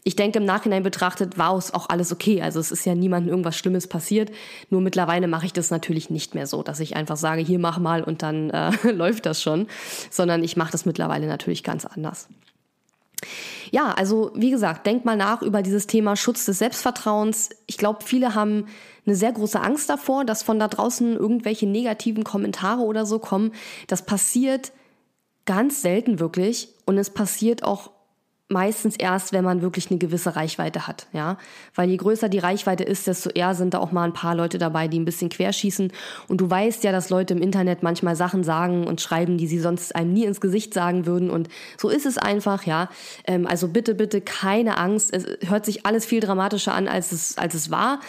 [0.04, 2.42] ich denke, im Nachhinein betrachtet war es auch alles okay.
[2.42, 4.32] Also es ist ja niemandem irgendwas Schlimmes passiert.
[4.70, 7.80] Nur mittlerweile mache ich das natürlich nicht mehr so, dass ich einfach sage, hier mach
[7.80, 9.68] mal und dann äh, läuft das schon.
[10.10, 12.28] Sondern ich mache das mittlerweile natürlich ganz anders.
[13.72, 17.50] Ja, also wie gesagt, denk mal nach über dieses Thema Schutz des Selbstvertrauens.
[17.66, 18.68] Ich glaube, viele haben
[19.06, 23.52] eine sehr große Angst davor, dass von da draußen irgendwelche negativen Kommentare oder so kommen.
[23.88, 24.72] Das passiert
[25.48, 27.90] ganz selten wirklich und es passiert auch
[28.50, 31.38] meistens erst, wenn man wirklich eine gewisse Reichweite hat, ja.
[31.76, 34.58] Weil je größer die Reichweite ist, desto eher sind da auch mal ein paar Leute
[34.58, 35.92] dabei, die ein bisschen querschießen.
[36.30, 39.60] Und du weißt ja, dass Leute im Internet manchmal Sachen sagen und schreiben, die sie
[39.60, 41.30] sonst einem nie ins Gesicht sagen würden.
[41.30, 42.90] Und so ist es einfach, ja.
[43.26, 45.14] Ähm, also bitte, bitte keine Angst.
[45.14, 48.00] Es hört sich alles viel dramatischer an, als es, als es war.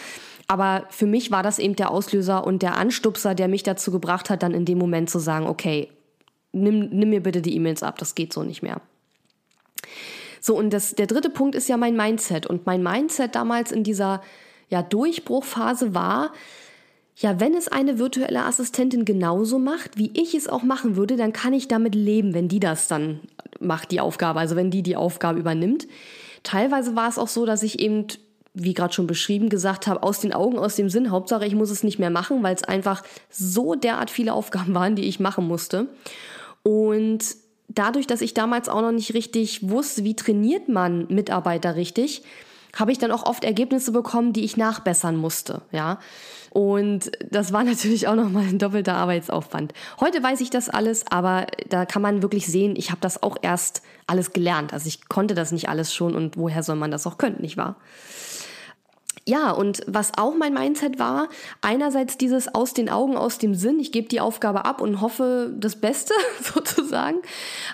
[0.47, 4.29] Aber für mich war das eben der Auslöser und der Anstupser, der mich dazu gebracht
[4.29, 5.89] hat, dann in dem Moment zu sagen, okay,
[6.51, 8.81] nimm, nimm mir bitte die E-Mails ab, das geht so nicht mehr.
[10.41, 12.47] So, und das, der dritte Punkt ist ja mein Mindset.
[12.47, 14.21] Und mein Mindset damals in dieser
[14.69, 16.31] ja, Durchbruchphase war,
[17.17, 21.33] ja, wenn es eine virtuelle Assistentin genauso macht, wie ich es auch machen würde, dann
[21.33, 23.19] kann ich damit leben, wenn die das dann
[23.59, 25.85] macht, die Aufgabe, also wenn die die Aufgabe übernimmt.
[26.43, 28.07] Teilweise war es auch so, dass ich eben,
[28.53, 31.71] wie gerade schon beschrieben, gesagt habe, aus den Augen, aus dem Sinn, Hauptsache ich muss
[31.71, 35.45] es nicht mehr machen, weil es einfach so derart viele Aufgaben waren, die ich machen
[35.45, 35.87] musste.
[36.63, 37.23] Und
[37.67, 42.23] dadurch, dass ich damals auch noch nicht richtig wusste, wie trainiert man Mitarbeiter richtig,
[42.75, 45.99] habe ich dann auch oft Ergebnisse bekommen, die ich nachbessern musste, ja.
[46.51, 49.73] Und das war natürlich auch nochmal ein doppelter Arbeitsaufwand.
[49.99, 53.37] Heute weiß ich das alles, aber da kann man wirklich sehen, ich habe das auch
[53.41, 54.73] erst alles gelernt.
[54.73, 57.57] Also ich konnte das nicht alles schon und woher soll man das auch können, nicht
[57.57, 57.75] wahr?
[59.29, 61.27] Ja, und was auch mein Mindset war,
[61.61, 65.53] einerseits dieses aus den Augen, aus dem Sinn, ich gebe die Aufgabe ab und hoffe
[65.55, 67.19] das Beste sozusagen.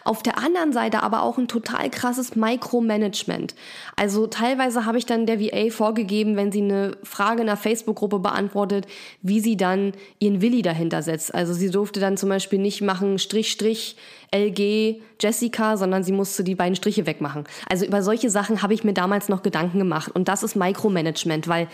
[0.04, 3.56] Auf der anderen Seite aber auch ein total krasses Micromanagement.
[3.96, 8.20] Also teilweise habe ich dann der VA vorgegeben, wenn sie eine Frage in einer Facebook-Gruppe
[8.20, 8.86] beantwortet,
[9.22, 11.34] wie sie dann ihren Willi dahinter setzt.
[11.34, 13.96] Also sie durfte dann zum Beispiel nicht machen Strich, Strich,
[14.33, 17.45] LG Jessica, sondern sie musste die beiden Striche wegmachen.
[17.69, 20.11] Also über solche Sachen habe ich mir damals noch Gedanken gemacht.
[20.13, 21.67] Und das ist Micromanagement, weil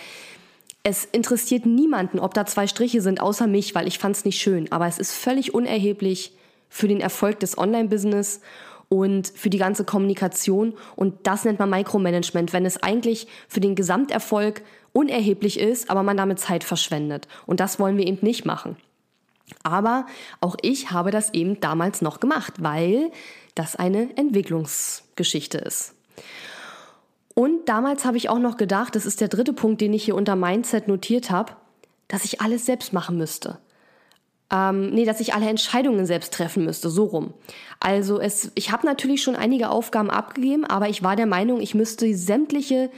[0.84, 4.42] es interessiert niemanden, ob da zwei Striche sind, außer mich, weil ich fand es nicht
[4.42, 4.72] schön.
[4.72, 6.34] Aber es ist völlig unerheblich
[6.70, 8.42] für den Erfolg des Online-Business
[8.90, 10.74] und für die ganze Kommunikation.
[10.96, 16.18] Und das nennt man Micromanagement, wenn es eigentlich für den Gesamterfolg unerheblich ist, aber man
[16.18, 17.28] damit Zeit verschwendet.
[17.46, 18.76] Und das wollen wir eben nicht machen.
[19.64, 20.06] Aber
[20.40, 23.12] auch ich habe das eben damals noch gemacht, weil
[23.56, 25.96] das eine Entwicklungsgeschichte ist.
[27.34, 30.16] Und damals habe ich auch noch gedacht, das ist der dritte Punkt, den ich hier
[30.16, 31.54] unter Mindset notiert habe,
[32.08, 33.60] dass ich alles selbst machen müsste.
[34.52, 37.34] Ähm, nee, dass ich alle Entscheidungen selbst treffen müsste, so rum.
[37.80, 41.74] Also es, ich habe natürlich schon einige Aufgaben abgegeben, aber ich war der Meinung, ich
[41.74, 42.92] müsste sämtliche,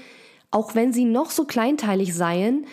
[0.49, 2.65] auch wenn sie noch so kleinteilig seien,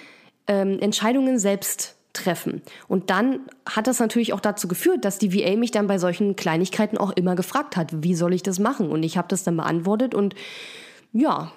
[0.47, 2.63] ähm, Entscheidungen selbst treffen.
[2.89, 6.37] Und dann hat das natürlich auch dazu geführt, dass die VA mich dann bei solchen
[6.37, 8.91] Kleinigkeiten auch immer gefragt hat, wie soll ich das machen?
[8.91, 10.35] Und ich habe das dann beantwortet und
[11.13, 11.53] ja.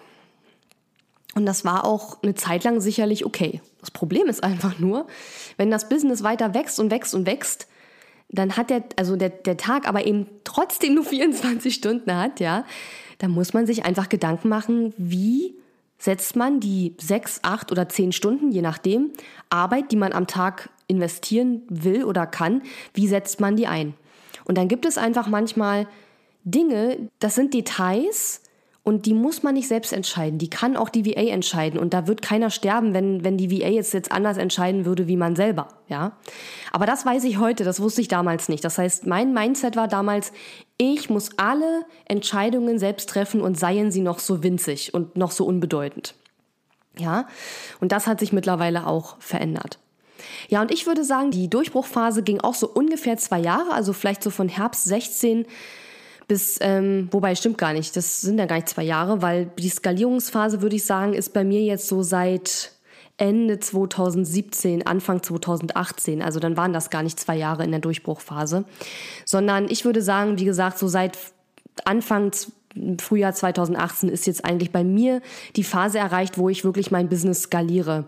[1.36, 3.62] Und das war auch eine Zeit lang sicherlich okay.
[3.80, 5.08] Das Problem ist einfach nur,
[5.58, 7.68] wenn das Business weiter wächst und wächst und wächst,
[8.30, 12.66] dann hat der, also der, der Tag aber eben trotzdem nur 24 Stunden hat, ja,
[13.18, 15.56] dann muss man sich einfach Gedanken machen, wie
[15.97, 19.12] setzt man die sechs, acht oder zehn Stunden, je nachdem,
[19.49, 22.62] Arbeit, die man am Tag investieren will oder kann,
[22.93, 23.93] wie setzt man die ein?
[24.45, 25.88] Und dann gibt es einfach manchmal
[26.43, 28.43] Dinge, das sind Details,
[28.86, 30.39] und die muss man nicht selbst entscheiden.
[30.39, 31.79] Die kann auch die VA entscheiden.
[31.79, 35.15] Und da wird keiner sterben, wenn, wenn die VA jetzt, jetzt anders entscheiden würde wie
[35.15, 35.69] man selber.
[35.88, 36.17] Ja.
[36.73, 37.63] Aber das weiß ich heute.
[37.63, 38.63] Das wusste ich damals nicht.
[38.65, 40.34] Das heißt, mein Mindset war damals,
[40.77, 45.45] ich muss alle Entscheidungen selbst treffen und seien sie noch so winzig und noch so
[45.45, 46.15] unbedeutend.
[46.97, 47.27] Ja.
[47.79, 49.79] Und das hat sich mittlerweile auch verändert.
[50.49, 54.23] Ja, und ich würde sagen, die Durchbruchphase ging auch so ungefähr zwei Jahre, also vielleicht
[54.23, 55.45] so von Herbst 16
[56.27, 59.69] bis, ähm, wobei stimmt gar nicht, das sind ja gar nicht zwei Jahre, weil die
[59.69, 62.71] Skalierungsphase, würde ich sagen, ist bei mir jetzt so seit
[63.17, 66.21] Ende 2017, Anfang 2018.
[66.21, 68.65] Also dann waren das gar nicht zwei Jahre in der Durchbruchphase,
[69.26, 71.17] sondern ich würde sagen, wie gesagt, so seit
[71.86, 72.32] Anfang
[72.99, 75.21] Frühjahr 2018 ist jetzt eigentlich bei mir
[75.55, 78.05] die Phase erreicht, wo ich wirklich mein Business skaliere.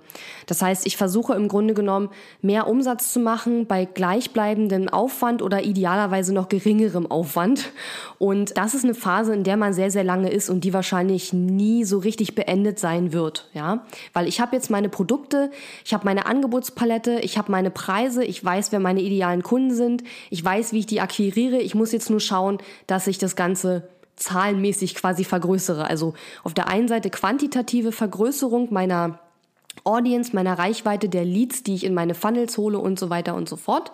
[0.48, 2.10] Das heißt, ich versuche im Grunde genommen
[2.42, 7.72] mehr Umsatz zu machen bei gleichbleibendem Aufwand oder idealerweise noch geringerem Aufwand.
[8.18, 11.32] Und das ist eine Phase, in der man sehr, sehr lange ist und die wahrscheinlich
[11.32, 13.50] nie so richtig beendet sein wird.
[13.54, 15.52] Ja, weil ich habe jetzt meine Produkte,
[15.84, 20.04] ich habe meine Angebotspalette, ich habe meine Preise, ich weiß, wer meine idealen Kunden sind,
[20.32, 21.58] ich weiß, wie ich die akquiriere.
[21.58, 25.88] Ich muss jetzt nur schauen, dass ich das Ganze zahlenmäßig quasi vergrößere.
[25.88, 29.20] Also auf der einen Seite quantitative Vergrößerung meiner
[29.84, 33.50] Audience, meiner Reichweite der Leads, die ich in meine Funnels hole und so weiter und
[33.50, 33.92] so fort.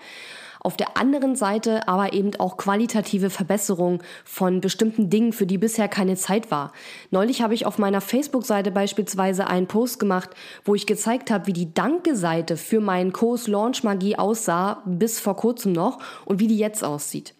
[0.64, 5.88] Auf der anderen Seite aber eben auch qualitative Verbesserung von bestimmten Dingen, für die bisher
[5.88, 6.72] keine Zeit war.
[7.10, 10.30] Neulich habe ich auf meiner Facebook-Seite beispielsweise einen Post gemacht,
[10.64, 15.36] wo ich gezeigt habe, wie die Danke-Seite für meinen Kurs Launch Magie aussah, bis vor
[15.36, 17.34] kurzem noch, und wie die jetzt aussieht.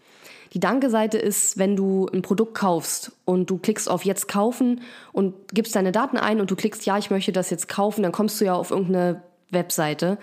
[0.54, 4.82] Die Danke-Seite ist, wenn du ein Produkt kaufst und du klickst auf Jetzt kaufen
[5.14, 8.12] und gibst deine Daten ein und du klickst, ja, ich möchte das jetzt kaufen, dann
[8.12, 10.18] kommst du ja auf irgendeine Webseite.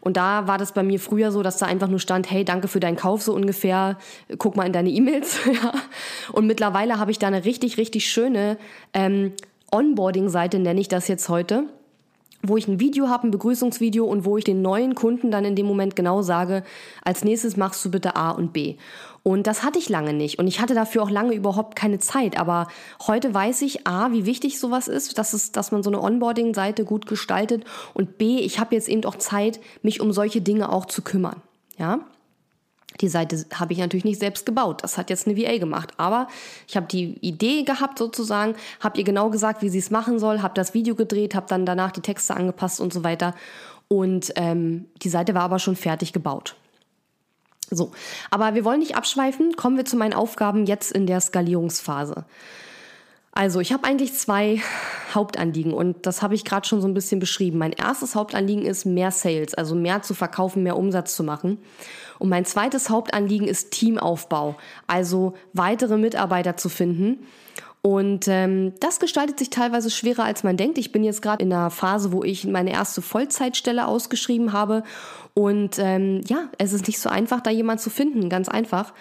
[0.00, 2.66] Und da war das bei mir früher so, dass da einfach nur stand, hey, danke
[2.66, 3.98] für deinen Kauf so ungefähr,
[4.38, 5.38] guck mal in deine E-Mails.
[6.32, 8.56] und mittlerweile habe ich da eine richtig, richtig schöne
[8.92, 9.34] ähm,
[9.70, 11.66] Onboarding-Seite, nenne ich das jetzt heute
[12.42, 15.56] wo ich ein Video habe, ein Begrüßungsvideo und wo ich den neuen Kunden dann in
[15.56, 16.62] dem Moment genau sage,
[17.04, 18.76] als nächstes machst du bitte A und B.
[19.22, 22.38] Und das hatte ich lange nicht und ich hatte dafür auch lange überhaupt keine Zeit,
[22.38, 22.68] aber
[23.06, 26.54] heute weiß ich A, wie wichtig sowas ist, dass es dass man so eine Onboarding
[26.54, 30.72] Seite gut gestaltet und B, ich habe jetzt eben auch Zeit, mich um solche Dinge
[30.72, 31.42] auch zu kümmern,
[31.76, 32.00] ja?
[33.00, 34.82] Die Seite habe ich natürlich nicht selbst gebaut.
[34.82, 35.94] Das hat jetzt eine VA gemacht.
[35.96, 36.28] Aber
[36.68, 40.42] ich habe die Idee gehabt sozusagen, habe ihr genau gesagt, wie sie es machen soll,
[40.42, 43.34] habe das Video gedreht, habe dann danach die Texte angepasst und so weiter.
[43.88, 46.56] Und ähm, die Seite war aber schon fertig gebaut.
[47.70, 47.92] So,
[48.30, 49.56] aber wir wollen nicht abschweifen.
[49.56, 52.24] Kommen wir zu meinen Aufgaben jetzt in der Skalierungsphase.
[53.32, 54.60] Also, ich habe eigentlich zwei
[55.14, 57.58] Hauptanliegen und das habe ich gerade schon so ein bisschen beschrieben.
[57.58, 61.58] Mein erstes Hauptanliegen ist mehr Sales, also mehr zu verkaufen, mehr Umsatz zu machen.
[62.18, 64.56] Und mein zweites Hauptanliegen ist Teamaufbau,
[64.88, 67.26] also weitere Mitarbeiter zu finden.
[67.82, 70.76] Und ähm, das gestaltet sich teilweise schwerer, als man denkt.
[70.76, 74.82] Ich bin jetzt gerade in einer Phase, wo ich meine erste Vollzeitstelle ausgeschrieben habe.
[75.32, 78.92] Und ähm, ja, es ist nicht so einfach, da jemand zu finden, ganz einfach.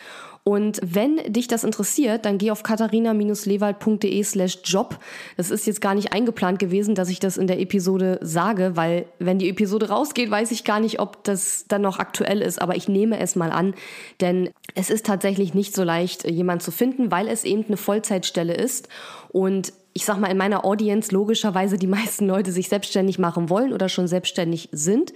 [0.50, 4.98] Und wenn dich das interessiert, dann geh auf katharina-lewald.de slash job.
[5.38, 9.06] Das ist jetzt gar nicht eingeplant gewesen, dass ich das in der Episode sage, weil
[9.20, 12.64] wenn die Episode rausgeht, weiß ich gar nicht, ob das dann noch aktuell ist.
[12.64, 13.76] Aber ich nehme es mal an,
[14.22, 18.56] denn es ist tatsächlich nicht so leicht, jemand zu finden, weil es eben eine Vollzeitstelle
[18.56, 18.90] ist.
[19.32, 23.74] Und ich sag mal, in meiner Audience logischerweise die meisten Leute sich selbstständig machen wollen
[23.74, 25.14] oder schon selbstständig sind.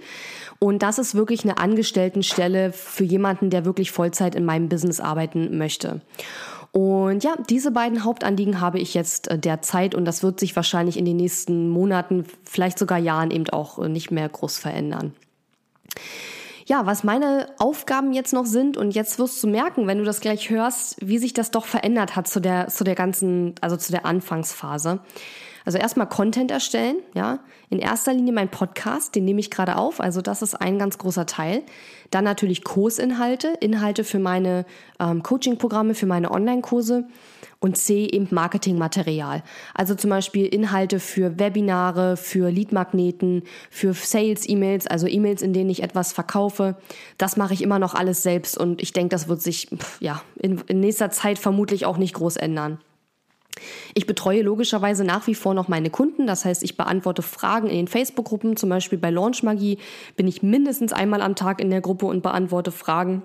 [0.58, 5.56] Und das ist wirklich eine Angestelltenstelle für jemanden, der wirklich Vollzeit in meinem Business arbeiten
[5.58, 6.00] möchte.
[6.72, 10.96] Und ja, diese beiden Hauptanliegen habe ich jetzt äh, derzeit und das wird sich wahrscheinlich
[10.96, 15.14] in den nächsten Monaten, vielleicht sogar Jahren eben auch äh, nicht mehr groß verändern.
[16.66, 20.20] Ja, was meine Aufgaben jetzt noch sind und jetzt wirst du merken, wenn du das
[20.20, 23.92] gleich hörst, wie sich das doch verändert hat zu der, zu der ganzen, also zu
[23.92, 25.00] der Anfangsphase.
[25.66, 27.40] Also erstmal Content erstellen, ja.
[27.68, 30.96] In erster Linie mein Podcast, den nehme ich gerade auf, also das ist ein ganz
[30.96, 31.62] großer Teil.
[32.10, 34.64] Dann natürlich Kursinhalte, Inhalte für meine
[35.00, 37.04] ähm, Coaching-Programme, für meine Online-Kurse
[37.64, 39.42] und C eben Marketingmaterial.
[39.72, 45.82] Also zum Beispiel Inhalte für Webinare, für Leadmagneten, für Sales-E-Mails, also E-Mails, in denen ich
[45.82, 46.76] etwas verkaufe.
[47.16, 50.60] Das mache ich immer noch alles selbst und ich denke, das wird sich ja in,
[50.66, 52.80] in nächster Zeit vermutlich auch nicht groß ändern.
[53.94, 56.26] Ich betreue logischerweise nach wie vor noch meine Kunden.
[56.26, 58.58] Das heißt, ich beantworte Fragen in den Facebook-Gruppen.
[58.58, 59.78] Zum Beispiel bei Launch Magie
[60.16, 63.22] bin ich mindestens einmal am Tag in der Gruppe und beantworte Fragen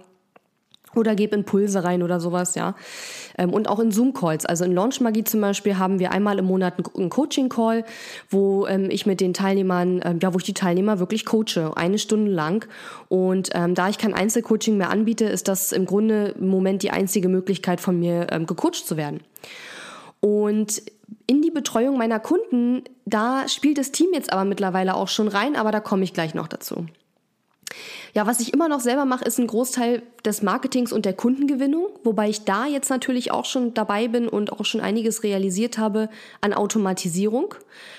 [0.96, 2.76] oder gebe Impulse rein oder sowas, ja.
[3.38, 4.46] Ähm, und auch in Zoom-Calls.
[4.46, 7.86] Also in Launch Magie zum Beispiel haben wir einmal im Monat einen Coaching-Call,
[8.30, 12.00] wo ähm, ich mit den Teilnehmern, ähm, ja, wo ich die Teilnehmer wirklich coache, eine
[12.00, 12.68] Stunde lang.
[13.08, 16.92] Und ähm, da ich kein Einzelcoaching mehr anbiete, ist das im Grunde im Moment die
[16.92, 19.22] einzige Möglichkeit von mir, ähm, gecoacht zu werden.
[20.22, 20.82] Und
[21.28, 25.56] in die Betreuung meiner Kunden, da spielt das Team jetzt aber mittlerweile auch schon rein,
[25.56, 26.86] aber da komme ich gleich noch dazu.
[28.16, 31.88] Ja, was ich immer noch selber mache, ist ein Großteil des Marketings und der Kundengewinnung,
[32.04, 36.10] wobei ich da jetzt natürlich auch schon dabei bin und auch schon einiges realisiert habe
[36.42, 37.54] an Automatisierung.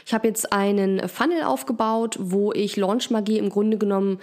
[0.05, 4.19] Ich habe jetzt einen Funnel aufgebaut, wo ich Launch Magie im Grunde genommen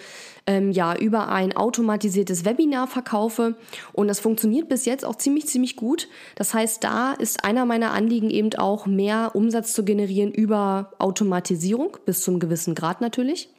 [0.45, 3.55] ähm, ja über ein automatisiertes Webinar verkaufe
[3.93, 6.07] und das funktioniert bis jetzt auch ziemlich ziemlich gut.
[6.35, 11.97] Das heißt, da ist einer meiner Anliegen eben auch mehr Umsatz zu generieren über Automatisierung
[12.05, 13.49] bis zum gewissen Grad natürlich.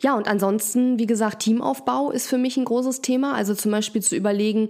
[0.00, 3.34] Ja, und ansonsten, wie gesagt, Teamaufbau ist für mich ein großes Thema.
[3.34, 4.68] Also zum Beispiel zu überlegen,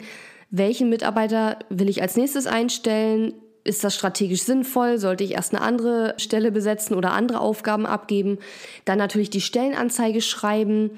[0.51, 4.99] welchen Mitarbeiter will ich als nächstes einstellen, ist das strategisch sinnvoll?
[4.99, 8.39] Sollte ich erst eine andere Stelle besetzen oder andere Aufgaben abgeben?
[8.87, 10.93] Dann natürlich die Stellenanzeige schreiben.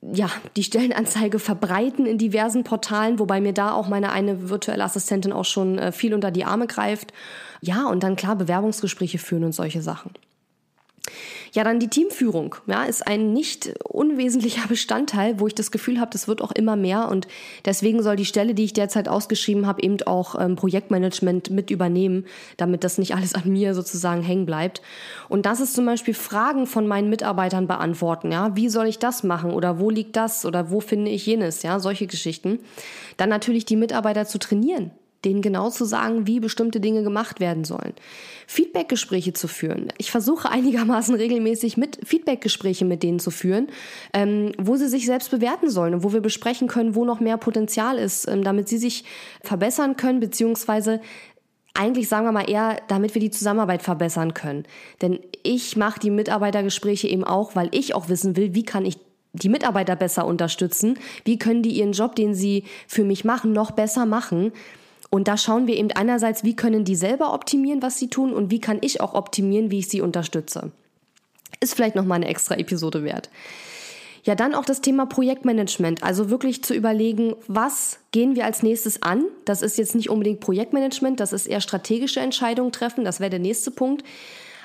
[0.00, 5.32] Ja, die Stellenanzeige verbreiten in diversen Portalen, wobei mir da auch meine eine virtuelle Assistentin
[5.32, 7.12] auch schon äh, viel unter die Arme greift.
[7.60, 10.10] Ja, und dann klar Bewerbungsgespräche führen und solche Sachen.
[11.52, 16.10] Ja, dann die Teamführung, ja, ist ein nicht unwesentlicher Bestandteil, wo ich das Gefühl habe,
[16.12, 17.08] das wird auch immer mehr.
[17.08, 17.28] Und
[17.64, 22.24] deswegen soll die Stelle, die ich derzeit ausgeschrieben habe, eben auch ähm, Projektmanagement mit übernehmen,
[22.56, 24.80] damit das nicht alles an mir sozusagen hängen bleibt.
[25.28, 29.22] Und das ist zum Beispiel Fragen von meinen Mitarbeitern beantworten, ja, wie soll ich das
[29.22, 29.52] machen?
[29.52, 30.46] Oder wo liegt das?
[30.46, 32.60] Oder wo finde ich jenes, ja, solche Geschichten.
[33.16, 34.92] Dann natürlich die Mitarbeiter zu trainieren,
[35.24, 37.94] denen genau zu sagen, wie bestimmte Dinge gemacht werden sollen.
[38.46, 39.88] Feedbackgespräche zu führen.
[39.98, 43.68] Ich versuche einigermaßen regelmäßig mit Feedbackgespräche mit denen zu führen,
[44.12, 47.36] ähm, wo sie sich selbst bewerten sollen und wo wir besprechen können, wo noch mehr
[47.36, 49.04] Potenzial ist, ähm, damit sie sich
[49.42, 51.00] verbessern können, beziehungsweise
[51.74, 54.64] eigentlich sagen wir mal eher, damit wir die Zusammenarbeit verbessern können.
[55.00, 58.98] Denn ich mache die Mitarbeitergespräche eben auch, weil ich auch wissen will, wie kann ich
[59.32, 63.70] die Mitarbeiter besser unterstützen, wie können die ihren Job, den sie für mich machen, noch
[63.70, 64.52] besser machen
[65.14, 68.50] und da schauen wir eben einerseits, wie können die selber optimieren, was sie tun und
[68.50, 70.72] wie kann ich auch optimieren, wie ich sie unterstütze.
[71.60, 73.28] Ist vielleicht nochmal eine extra Episode wert.
[74.24, 76.02] Ja, dann auch das Thema Projektmanagement.
[76.02, 79.26] Also wirklich zu überlegen, was gehen wir als nächstes an?
[79.44, 83.04] Das ist jetzt nicht unbedingt Projektmanagement, das ist eher strategische Entscheidungen treffen.
[83.04, 84.04] Das wäre der nächste Punkt.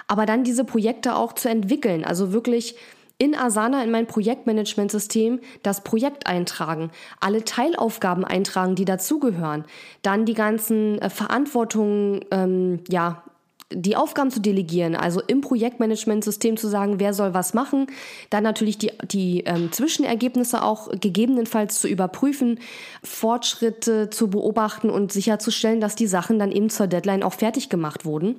[0.08, 2.06] Aber dann diese Projekte auch zu entwickeln.
[2.06, 2.76] Also wirklich
[3.18, 9.66] in Asana in mein Projektmanagementsystem das Projekt eintragen, alle Teilaufgaben eintragen, die dazugehören,
[10.02, 13.24] dann die ganzen äh, Verantwortungen, ähm, ja,
[13.70, 17.88] die Aufgaben zu delegieren, also im Projektmanagementsystem zu sagen, wer soll was machen,
[18.30, 22.60] dann natürlich die, die ähm, Zwischenergebnisse auch gegebenenfalls zu überprüfen,
[23.04, 28.06] Fortschritte zu beobachten und sicherzustellen, dass die Sachen dann eben zur Deadline auch fertig gemacht
[28.06, 28.38] wurden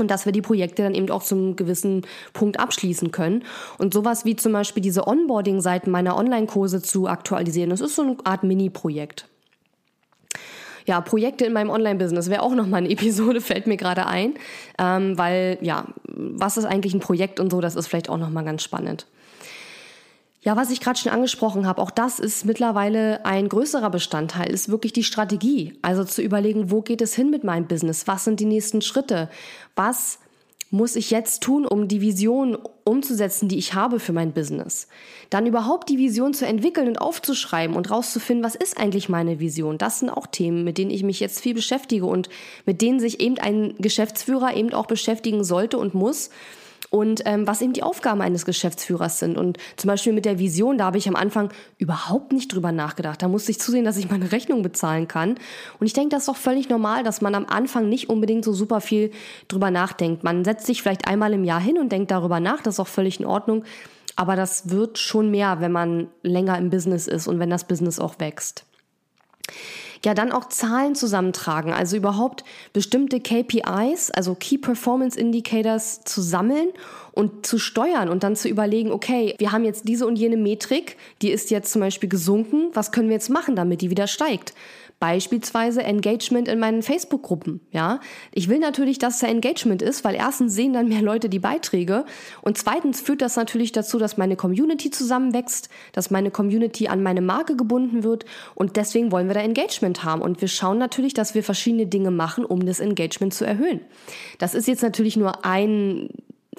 [0.00, 3.44] und dass wir die Projekte dann eben auch zum gewissen Punkt abschließen können.
[3.78, 8.16] Und sowas wie zum Beispiel diese Onboarding-Seiten meiner Online-Kurse zu aktualisieren, das ist so eine
[8.24, 9.26] Art Mini-Projekt.
[10.86, 14.34] Ja, Projekte in meinem Online-Business wäre auch nochmal eine Episode, fällt mir gerade ein,
[14.78, 18.44] ähm, weil ja, was ist eigentlich ein Projekt und so, das ist vielleicht auch nochmal
[18.44, 19.06] ganz spannend.
[20.42, 24.70] Ja, was ich gerade schon angesprochen habe, auch das ist mittlerweile ein größerer Bestandteil, ist
[24.70, 25.78] wirklich die Strategie.
[25.82, 28.06] Also zu überlegen, wo geht es hin mit meinem Business?
[28.06, 29.28] Was sind die nächsten Schritte?
[29.76, 30.18] Was
[30.70, 34.88] muss ich jetzt tun, um die Vision umzusetzen, die ich habe für mein Business?
[35.28, 39.76] Dann überhaupt die Vision zu entwickeln und aufzuschreiben und rauszufinden, was ist eigentlich meine Vision?
[39.76, 42.30] Das sind auch Themen, mit denen ich mich jetzt viel beschäftige und
[42.64, 46.30] mit denen sich eben ein Geschäftsführer eben auch beschäftigen sollte und muss
[46.90, 49.38] und ähm, was eben die Aufgaben eines Geschäftsführers sind.
[49.38, 53.22] Und zum Beispiel mit der Vision, da habe ich am Anfang überhaupt nicht drüber nachgedacht.
[53.22, 55.36] Da musste ich zusehen, dass ich meine Rechnung bezahlen kann.
[55.78, 58.52] Und ich denke, das ist doch völlig normal, dass man am Anfang nicht unbedingt so
[58.52, 59.12] super viel
[59.46, 60.24] drüber nachdenkt.
[60.24, 62.88] Man setzt sich vielleicht einmal im Jahr hin und denkt darüber nach, das ist auch
[62.88, 63.64] völlig in Ordnung.
[64.16, 68.00] Aber das wird schon mehr, wenn man länger im Business ist und wenn das Business
[68.00, 68.66] auch wächst
[70.04, 76.68] ja dann auch Zahlen zusammentragen, also überhaupt bestimmte KPIs, also Key Performance Indicators zu sammeln
[77.12, 80.96] und zu steuern und dann zu überlegen, okay, wir haben jetzt diese und jene Metrik,
[81.22, 84.54] die ist jetzt zum Beispiel gesunken, was können wir jetzt machen, damit die wieder steigt?
[85.00, 87.60] Beispielsweise Engagement in meinen Facebook-Gruppen.
[87.72, 88.00] Ja,
[88.32, 92.04] ich will natürlich, dass da Engagement ist, weil erstens sehen dann mehr Leute die Beiträge
[92.42, 97.22] und zweitens führt das natürlich dazu, dass meine Community zusammenwächst, dass meine Community an meine
[97.22, 101.34] Marke gebunden wird und deswegen wollen wir da Engagement haben und wir schauen natürlich, dass
[101.34, 103.80] wir verschiedene Dinge machen, um das Engagement zu erhöhen.
[104.38, 106.10] Das ist jetzt natürlich nur ein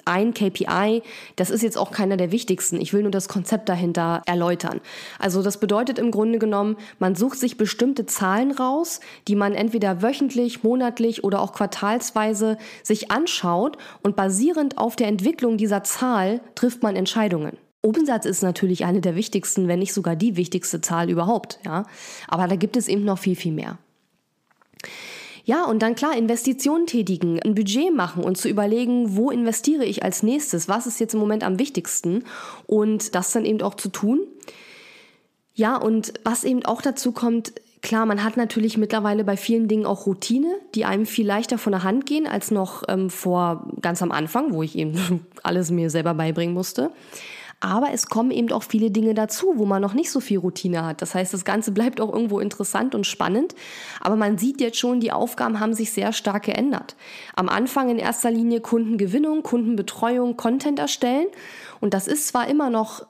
[0.04, 1.02] ein KPI,
[1.36, 2.80] das ist jetzt auch keiner der wichtigsten.
[2.80, 4.80] Ich will nur das Konzept dahinter erläutern.
[5.18, 10.02] Also das bedeutet im Grunde genommen, man sucht sich bestimmte Zahlen raus, die man entweder
[10.02, 16.82] wöchentlich, monatlich oder auch quartalsweise sich anschaut und basierend auf der Entwicklung dieser Zahl trifft
[16.82, 17.56] man Entscheidungen.
[17.82, 21.84] Umsatz ist natürlich eine der wichtigsten, wenn nicht sogar die wichtigste Zahl überhaupt, ja.
[22.28, 23.76] Aber da gibt es eben noch viel, viel mehr.
[25.44, 30.04] Ja, und dann klar, Investitionen tätigen, ein Budget machen und zu überlegen, wo investiere ich
[30.04, 32.24] als nächstes, was ist jetzt im Moment am wichtigsten
[32.66, 34.20] und das dann eben auch zu tun.
[35.54, 37.52] Ja, und was eben auch dazu kommt,
[37.82, 41.72] Klar, man hat natürlich mittlerweile bei vielen Dingen auch Routine, die einem viel leichter von
[41.72, 45.90] der Hand gehen als noch ähm, vor ganz am Anfang, wo ich eben alles mir
[45.90, 46.92] selber beibringen musste.
[47.64, 50.84] Aber es kommen eben auch viele Dinge dazu, wo man noch nicht so viel Routine
[50.84, 51.00] hat.
[51.00, 53.54] Das heißt, das Ganze bleibt auch irgendwo interessant und spannend.
[54.00, 56.96] Aber man sieht jetzt schon, die Aufgaben haben sich sehr stark geändert.
[57.36, 61.28] Am Anfang in erster Linie Kundengewinnung, Kundenbetreuung, Content erstellen.
[61.80, 63.06] Und das ist zwar immer noch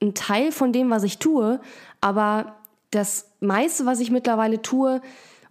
[0.00, 1.60] ein Teil von dem, was ich tue,
[2.00, 2.56] aber
[2.90, 5.02] das meiste, was ich mittlerweile tue,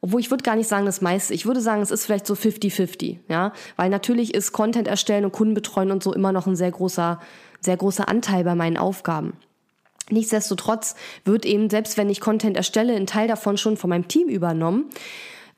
[0.02, 2.34] obwohl ich würde gar nicht sagen das meiste, ich würde sagen, es ist vielleicht so
[2.34, 6.56] 50-50, ja, weil natürlich ist Content erstellen und Kunden betreuen und so immer noch ein
[6.56, 7.20] sehr großer,
[7.60, 9.34] sehr großer Anteil bei meinen Aufgaben.
[10.12, 14.28] Nichtsdestotrotz wird eben, selbst wenn ich Content erstelle, ein Teil davon schon von meinem Team
[14.28, 14.90] übernommen.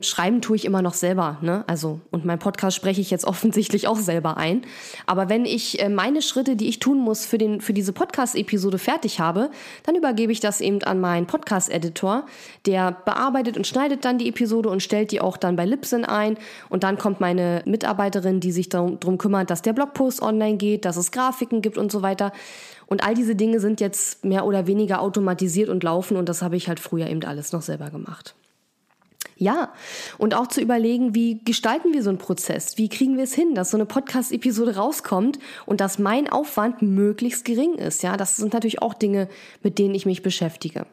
[0.02, 1.64] Schreiben tue ich immer noch selber, ne?
[1.66, 4.62] Also, und mein Podcast spreche ich jetzt offensichtlich auch selber ein.
[5.06, 8.78] Aber wenn ich äh, meine Schritte, die ich tun muss für, den, für diese Podcast-Episode
[8.78, 9.50] fertig habe,
[9.84, 12.26] dann übergebe ich das eben an meinen Podcast-Editor.
[12.66, 16.36] Der bearbeitet und schneidet dann die Episode und stellt die auch dann bei Libsyn ein.
[16.68, 20.84] Und dann kommt meine Mitarbeiterin, die sich darum, darum kümmert, dass der Blogpost online geht,
[20.84, 22.32] dass es Grafiken gibt und so weiter.
[22.86, 26.56] Und all diese Dinge sind jetzt mehr oder weniger automatisiert und laufen und das habe
[26.56, 28.34] ich halt früher eben alles noch selber gemacht.
[29.36, 29.72] Ja,
[30.18, 32.78] und auch zu überlegen, wie gestalten wir so einen Prozess?
[32.78, 37.44] Wie kriegen wir es hin, dass so eine Podcast-Episode rauskommt und dass mein Aufwand möglichst
[37.44, 38.02] gering ist?
[38.02, 39.28] Ja, das sind natürlich auch Dinge,
[39.62, 40.86] mit denen ich mich beschäftige.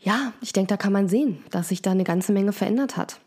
[0.00, 3.20] Ja, ich denke, da kann man sehen, dass sich da eine ganze Menge verändert hat.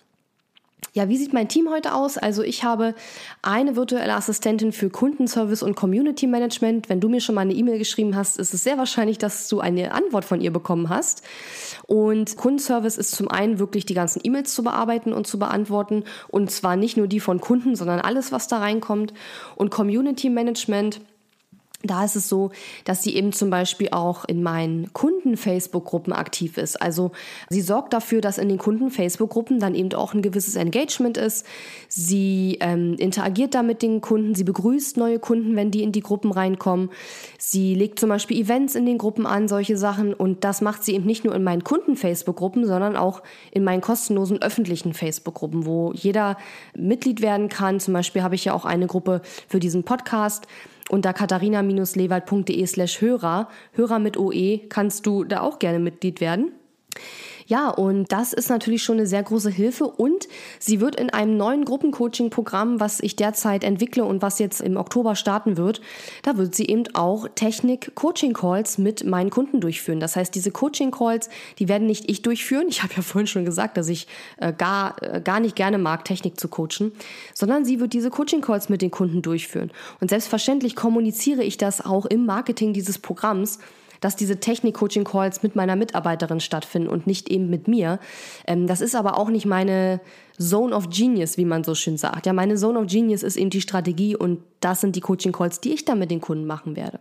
[0.95, 2.17] Ja, wie sieht mein Team heute aus?
[2.17, 2.95] Also ich habe
[3.41, 6.87] eine virtuelle Assistentin für Kundenservice und Community Management.
[6.87, 9.59] Wenn du mir schon mal eine E-Mail geschrieben hast, ist es sehr wahrscheinlich, dass du
[9.59, 11.21] eine Antwort von ihr bekommen hast.
[11.85, 16.05] Und Kundenservice ist zum einen wirklich die ganzen E-Mails zu bearbeiten und zu beantworten.
[16.29, 19.13] Und zwar nicht nur die von Kunden, sondern alles, was da reinkommt.
[19.57, 21.01] Und Community Management
[21.87, 22.51] da ist es so,
[22.83, 26.81] dass sie eben zum Beispiel auch in meinen Kunden-Facebook-Gruppen aktiv ist.
[26.81, 27.11] Also
[27.49, 31.45] sie sorgt dafür, dass in den Kunden-Facebook-Gruppen dann eben auch ein gewisses Engagement ist.
[31.87, 36.01] Sie ähm, interagiert da mit den Kunden, sie begrüßt neue Kunden, wenn die in die
[36.01, 36.89] Gruppen reinkommen.
[37.37, 40.13] Sie legt zum Beispiel Events in den Gruppen an, solche Sachen.
[40.13, 43.21] Und das macht sie eben nicht nur in meinen Kunden-Facebook-Gruppen, sondern auch
[43.51, 46.37] in meinen kostenlosen öffentlichen Facebook-Gruppen, wo jeder
[46.75, 47.79] Mitglied werden kann.
[47.79, 50.47] Zum Beispiel habe ich ja auch eine Gruppe für diesen Podcast
[50.89, 56.51] unter katharina-lewald.de slash Hörer, Hörer mit OE, kannst du da auch gerne Mitglied werden.
[57.47, 60.27] Ja, und das ist natürlich schon eine sehr große Hilfe und
[60.57, 65.15] sie wird in einem neuen Gruppencoaching-Programm, was ich derzeit entwickle und was jetzt im Oktober
[65.15, 65.79] starten wird,
[66.23, 69.99] da wird sie eben auch Technik-Coaching-Calls mit meinen Kunden durchführen.
[69.99, 71.29] Das heißt, diese Coaching-Calls,
[71.59, 72.67] die werden nicht ich durchführen.
[72.75, 74.05] Ich habe ja vorhin schon gesagt, dass ich
[74.37, 76.91] äh, gar, äh, gar nicht gerne mag, Technik zu coachen,
[77.33, 79.71] sondern sie wird diese Coaching-Calls mit den Kunden durchführen.
[80.01, 83.59] Und selbstverständlich kommuniziere ich das auch im Marketing dieses Programms
[84.01, 87.99] dass diese Technik-Coaching-Calls mit meiner Mitarbeiterin stattfinden und nicht eben mit mir.
[88.47, 90.01] Ähm, das ist aber auch nicht meine
[90.39, 92.25] Zone of Genius, wie man so schön sagt.
[92.25, 95.73] Ja, meine Zone of Genius ist eben die Strategie und das sind die Coaching-Calls, die
[95.73, 96.99] ich dann mit den Kunden machen werde.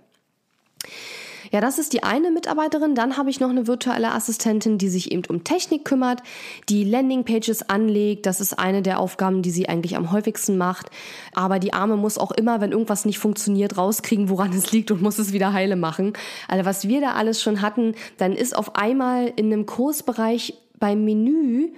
[1.55, 2.97] Ja, das ist die eine Mitarbeiterin.
[2.97, 6.21] Dann habe ich noch eine virtuelle Assistentin, die sich eben um Technik kümmert,
[6.69, 8.27] die Landingpages anlegt.
[8.27, 10.91] Das ist eine der Aufgaben, die sie eigentlich am häufigsten macht.
[11.33, 15.01] Aber die Arme muss auch immer, wenn irgendwas nicht funktioniert, rauskriegen, woran es liegt und
[15.01, 16.15] muss es wieder heile machen.
[16.49, 21.05] Also was wir da alles schon hatten, dann ist auf einmal in einem Kursbereich beim
[21.05, 21.69] Menü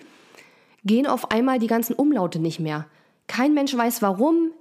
[0.86, 2.86] gehen auf einmal die ganzen Umlaute nicht mehr.
[3.26, 4.52] Kein Mensch weiß warum.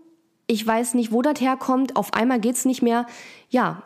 [0.47, 1.95] Ich weiß nicht, wo das herkommt.
[1.95, 3.05] Auf einmal geht's nicht mehr.
[3.49, 3.83] Ja,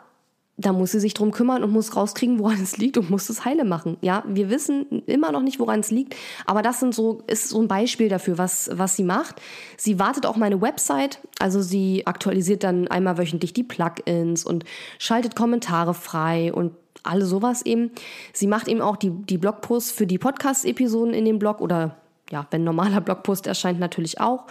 [0.60, 3.44] da muss sie sich drum kümmern und muss rauskriegen, woran es liegt und muss es
[3.44, 3.96] heile machen.
[4.00, 6.14] Ja, wir wissen immer noch nicht, woran es liegt,
[6.46, 9.40] aber das sind so, ist so ein Beispiel dafür, was, was sie macht.
[9.76, 14.64] Sie wartet auch meine Website, also sie aktualisiert dann einmal wöchentlich die Plugins und
[14.98, 17.90] schaltet Kommentare frei und alle sowas eben.
[18.32, 21.96] Sie macht eben auch die, die Blogposts für die Podcast-Episoden in dem Blog oder
[22.30, 24.44] ja, wenn normaler Blogpost erscheint, natürlich auch.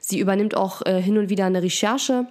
[0.00, 2.26] Sie übernimmt auch äh, hin und wieder eine Recherche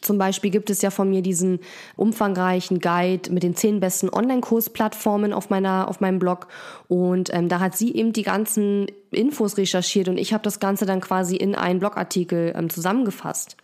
[0.00, 1.60] zum Beispiel gibt es ja von mir diesen
[1.96, 6.48] umfangreichen Guide mit den zehn besten Online-Kursplattformen auf meiner auf meinem Blog
[6.88, 10.86] und ähm, da hat sie eben die ganzen Infos recherchiert und ich habe das Ganze
[10.86, 13.56] dann quasi in einen Blogartikel ähm, zusammengefasst.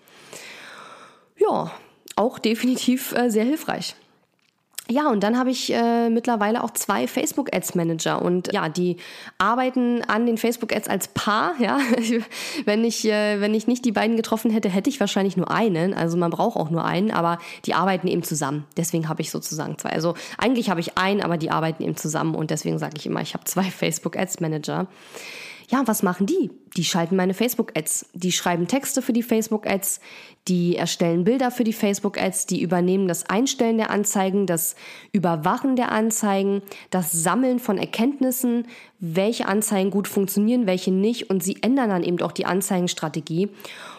[1.36, 1.72] Ja,
[2.16, 3.96] auch definitiv äh, sehr hilfreich.
[4.90, 8.98] Ja, und dann habe ich äh, mittlerweile auch zwei Facebook Ads Manager und ja, die
[9.38, 11.78] arbeiten an den Facebook Ads als Paar, ja.
[12.66, 15.94] wenn ich äh, wenn ich nicht die beiden getroffen hätte, hätte ich wahrscheinlich nur einen,
[15.94, 18.66] also man braucht auch nur einen, aber die arbeiten eben zusammen.
[18.76, 19.90] Deswegen habe ich sozusagen zwei.
[19.90, 23.22] Also eigentlich habe ich einen, aber die arbeiten eben zusammen und deswegen sage ich immer,
[23.22, 24.86] ich habe zwei Facebook Ads Manager.
[25.70, 26.50] Ja, was machen die?
[26.76, 28.06] Die schalten meine Facebook-Ads.
[28.14, 30.00] Die schreiben Texte für die Facebook-Ads.
[30.48, 32.46] Die erstellen Bilder für die Facebook-Ads.
[32.46, 34.76] Die übernehmen das Einstellen der Anzeigen, das
[35.12, 38.66] Überwachen der Anzeigen, das Sammeln von Erkenntnissen,
[38.98, 41.30] welche Anzeigen gut funktionieren, welche nicht.
[41.30, 43.48] Und sie ändern dann eben auch die Anzeigenstrategie.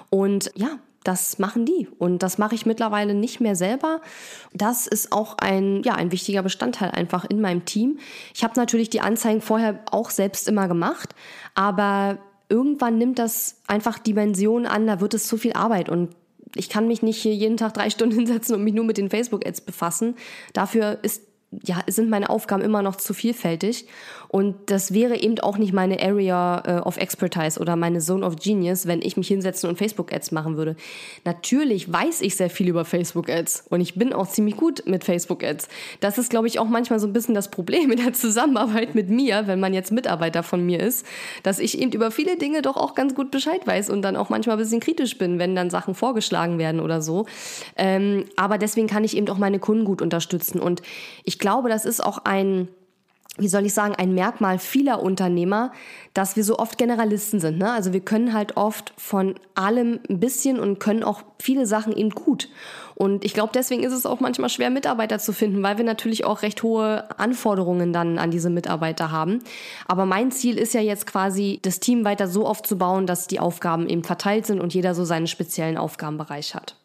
[0.09, 1.88] Und ja, das machen die.
[1.99, 4.01] Und das mache ich mittlerweile nicht mehr selber.
[4.53, 7.99] Das ist auch ein, ja, ein wichtiger Bestandteil einfach in meinem Team.
[8.34, 11.16] Ich habe natürlich die Anzeigen vorher auch selbst immer gemacht,
[11.53, 12.18] aber
[12.49, 16.16] irgendwann nimmt das einfach Dimensionen an, da wird es zu viel Arbeit und
[16.56, 19.10] ich kann mich nicht hier jeden Tag drei Stunden hinsetzen und mich nur mit den
[19.10, 20.16] Facebook-Ads befassen.
[20.53, 21.22] Dafür ist
[21.64, 23.88] ja, sind meine Aufgaben immer noch zu vielfältig.
[24.28, 28.36] Und das wäre eben auch nicht meine Area äh, of Expertise oder meine Zone of
[28.36, 30.76] Genius, wenn ich mich hinsetzen und Facebook-Ads machen würde.
[31.24, 35.70] Natürlich weiß ich sehr viel über Facebook-Ads und ich bin auch ziemlich gut mit Facebook-Ads.
[36.01, 39.10] Das ist, glaube ich, auch manchmal so ein bisschen das Problem in der Zusammenarbeit mit
[39.10, 41.06] mir, wenn man jetzt Mitarbeiter von mir ist,
[41.43, 44.30] dass ich eben über viele Dinge doch auch ganz gut Bescheid weiß und dann auch
[44.30, 47.26] manchmal ein bisschen kritisch bin, wenn dann Sachen vorgeschlagen werden oder so.
[47.78, 50.60] Ähm, aber deswegen kann ich eben auch meine Kunden gut unterstützen.
[50.60, 50.82] Und
[51.24, 52.68] ich glaube, das ist auch ein
[53.38, 55.74] wie soll ich sagen, ein Merkmal vieler Unternehmer,
[56.14, 57.58] dass wir so oft Generalisten sind.
[57.58, 57.70] Ne?
[57.70, 62.12] Also wir können halt oft von allem ein bisschen und können auch viele Sachen eben
[62.12, 62.48] gut.
[62.96, 66.24] Und ich glaube, deswegen ist es auch manchmal schwer, Mitarbeiter zu finden, weil wir natürlich
[66.24, 69.39] auch recht hohe Anforderungen dann an diese Mitarbeiter haben.
[69.86, 73.89] Aber mein Ziel ist ja jetzt quasi, das Team weiter so aufzubauen, dass die Aufgaben
[73.89, 76.78] eben verteilt sind und jeder so seinen speziellen Aufgabenbereich hat.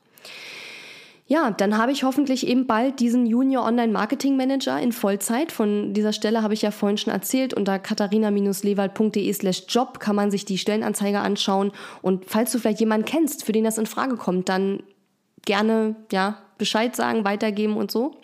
[1.30, 5.52] Ja, dann habe ich hoffentlich eben bald diesen Junior Online Marketing Manager in Vollzeit.
[5.52, 7.54] Von dieser Stelle habe ich ja vorhin schon erzählt.
[7.54, 11.70] Unter katharina-lewald.de slash Job kann man sich die Stellenanzeige anschauen.
[12.02, 14.82] Und falls du vielleicht jemanden kennst, für den das in Frage kommt, dann
[15.44, 18.16] gerne, ja, Bescheid sagen, weitergeben und so.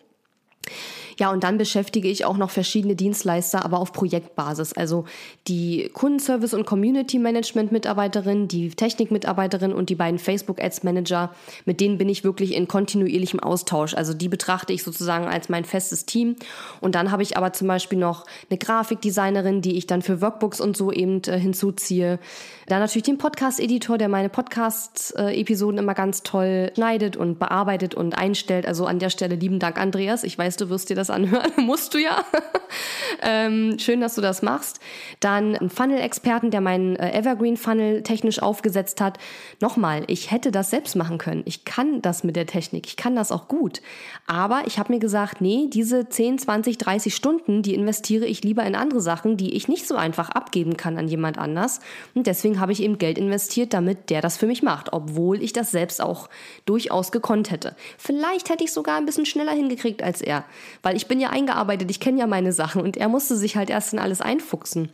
[1.18, 4.74] Ja, und dann beschäftige ich auch noch verschiedene Dienstleister, aber auf Projektbasis.
[4.74, 5.06] Also
[5.48, 12.54] die Kundenservice- und Community-Management-Mitarbeiterin, die Technik-Mitarbeiterin und die beiden Facebook-Ads-Manager, mit denen bin ich wirklich
[12.54, 13.94] in kontinuierlichem Austausch.
[13.94, 16.36] Also die betrachte ich sozusagen als mein festes Team.
[16.82, 20.60] Und dann habe ich aber zum Beispiel noch eine Grafikdesignerin, die ich dann für Workbooks
[20.60, 22.18] und so eben äh, hinzuziehe.
[22.66, 28.66] Dann natürlich den Podcast-Editor, der meine Podcast-Episoden immer ganz toll schneidet und bearbeitet und einstellt.
[28.66, 30.24] Also an der Stelle lieben Dank, Andreas.
[30.24, 31.52] Ich weiß, du wirst dir das anhören.
[31.58, 32.24] Musst du ja.
[33.22, 34.80] ähm, schön, dass du das machst.
[35.20, 39.18] Dann ein Funnel-Experten, der meinen äh, Evergreen-Funnel technisch aufgesetzt hat.
[39.60, 41.42] Nochmal, ich hätte das selbst machen können.
[41.44, 42.88] Ich kann das mit der Technik.
[42.88, 43.80] Ich kann das auch gut.
[44.26, 48.64] Aber ich habe mir gesagt, nee, diese 10, 20, 30 Stunden, die investiere ich lieber
[48.64, 51.78] in andere Sachen, die ich nicht so einfach abgeben kann an jemand anders.
[52.14, 55.42] Und deswegen deswegen habe ich eben Geld investiert, damit der das für mich macht, obwohl
[55.42, 56.28] ich das selbst auch
[56.64, 57.76] durchaus gekonnt hätte.
[57.98, 60.44] Vielleicht hätte ich sogar ein bisschen schneller hingekriegt als er,
[60.82, 63.70] weil ich bin ja eingearbeitet, ich kenne ja meine Sachen und er musste sich halt
[63.70, 64.90] erst in alles einfuchsen.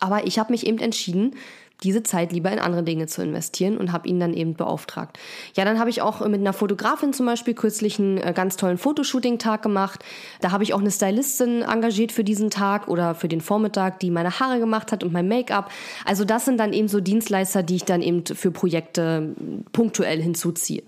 [0.00, 1.34] Aber ich habe mich eben entschieden,
[1.82, 5.18] diese Zeit lieber in andere Dinge zu investieren und habe ihn dann eben beauftragt.
[5.54, 8.78] Ja, dann habe ich auch mit einer Fotografin zum Beispiel kürzlich einen äh, ganz tollen
[8.78, 10.04] Fotoshooting-Tag gemacht.
[10.40, 14.10] Da habe ich auch eine Stylistin engagiert für diesen Tag oder für den Vormittag, die
[14.10, 15.70] meine Haare gemacht hat und mein Make-up.
[16.04, 19.34] Also das sind dann eben so Dienstleister, die ich dann eben für Projekte
[19.72, 20.82] punktuell hinzuziehe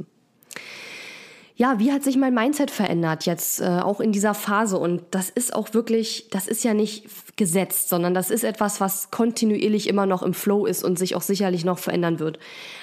[1.59, 4.79] ja, wie hat sich mein Mindset verändert jetzt äh, auch in dieser Phase?
[4.79, 9.11] Und das ist auch wirklich, das ist ja nicht gesetzt, sondern das ist etwas, was
[9.11, 12.39] kontinuierlich immer noch im Flow ist und sich auch sicherlich noch verändern wird.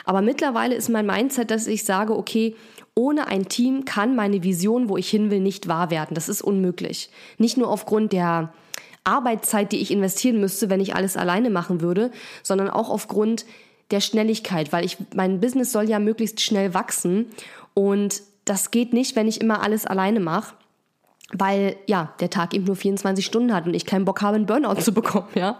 [0.05, 2.55] Aber mittlerweile ist mein Mindset, dass ich sage, okay,
[2.95, 6.15] ohne ein Team kann meine Vision, wo ich hin will, nicht wahr werden.
[6.15, 7.11] Das ist unmöglich.
[7.37, 8.53] Nicht nur aufgrund der
[9.03, 12.09] Arbeitszeit, die ich investieren müsste, wenn ich alles alleine machen würde,
[12.41, 13.45] sondern auch aufgrund
[13.91, 17.27] der Schnelligkeit, weil ich mein Business soll ja möglichst schnell wachsen
[17.75, 20.55] und das geht nicht, wenn ich immer alles alleine mache,
[21.31, 24.45] weil ja, der Tag eben nur 24 Stunden hat und ich keinen Bock habe, einen
[24.45, 25.59] Burnout zu bekommen, ja.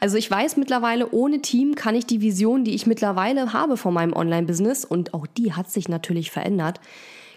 [0.00, 3.94] Also ich weiß mittlerweile, ohne Team kann ich die Vision, die ich mittlerweile habe von
[3.94, 6.80] meinem Online-Business, und auch die hat sich natürlich verändert,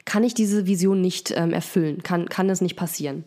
[0.05, 3.25] kann ich diese Vision nicht ähm, erfüllen, kann, kann das nicht passieren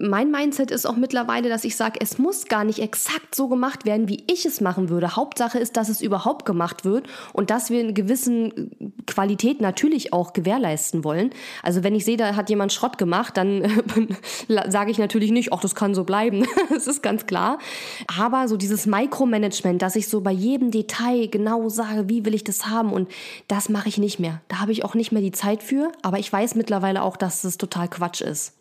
[0.00, 3.84] mein Mindset ist auch mittlerweile, dass ich sage, es muss gar nicht exakt so gemacht
[3.84, 5.16] werden, wie ich es machen würde.
[5.16, 8.52] Hauptsache ist, dass es überhaupt gemacht wird und dass wir eine gewisse
[9.06, 11.30] Qualität natürlich auch gewährleisten wollen.
[11.62, 13.84] Also wenn ich sehe, da hat jemand Schrott gemacht, dann
[14.68, 16.46] sage ich natürlich nicht, ach, das kann so bleiben.
[16.70, 17.58] das ist ganz klar.
[18.18, 22.44] Aber so dieses Micromanagement, dass ich so bei jedem Detail genau sage, wie will ich
[22.44, 23.10] das haben und
[23.46, 24.40] das mache ich nicht mehr.
[24.48, 27.44] Da habe ich auch nicht mehr die Zeit für, aber ich weiß mittlerweile auch, dass
[27.44, 28.54] es total Quatsch ist.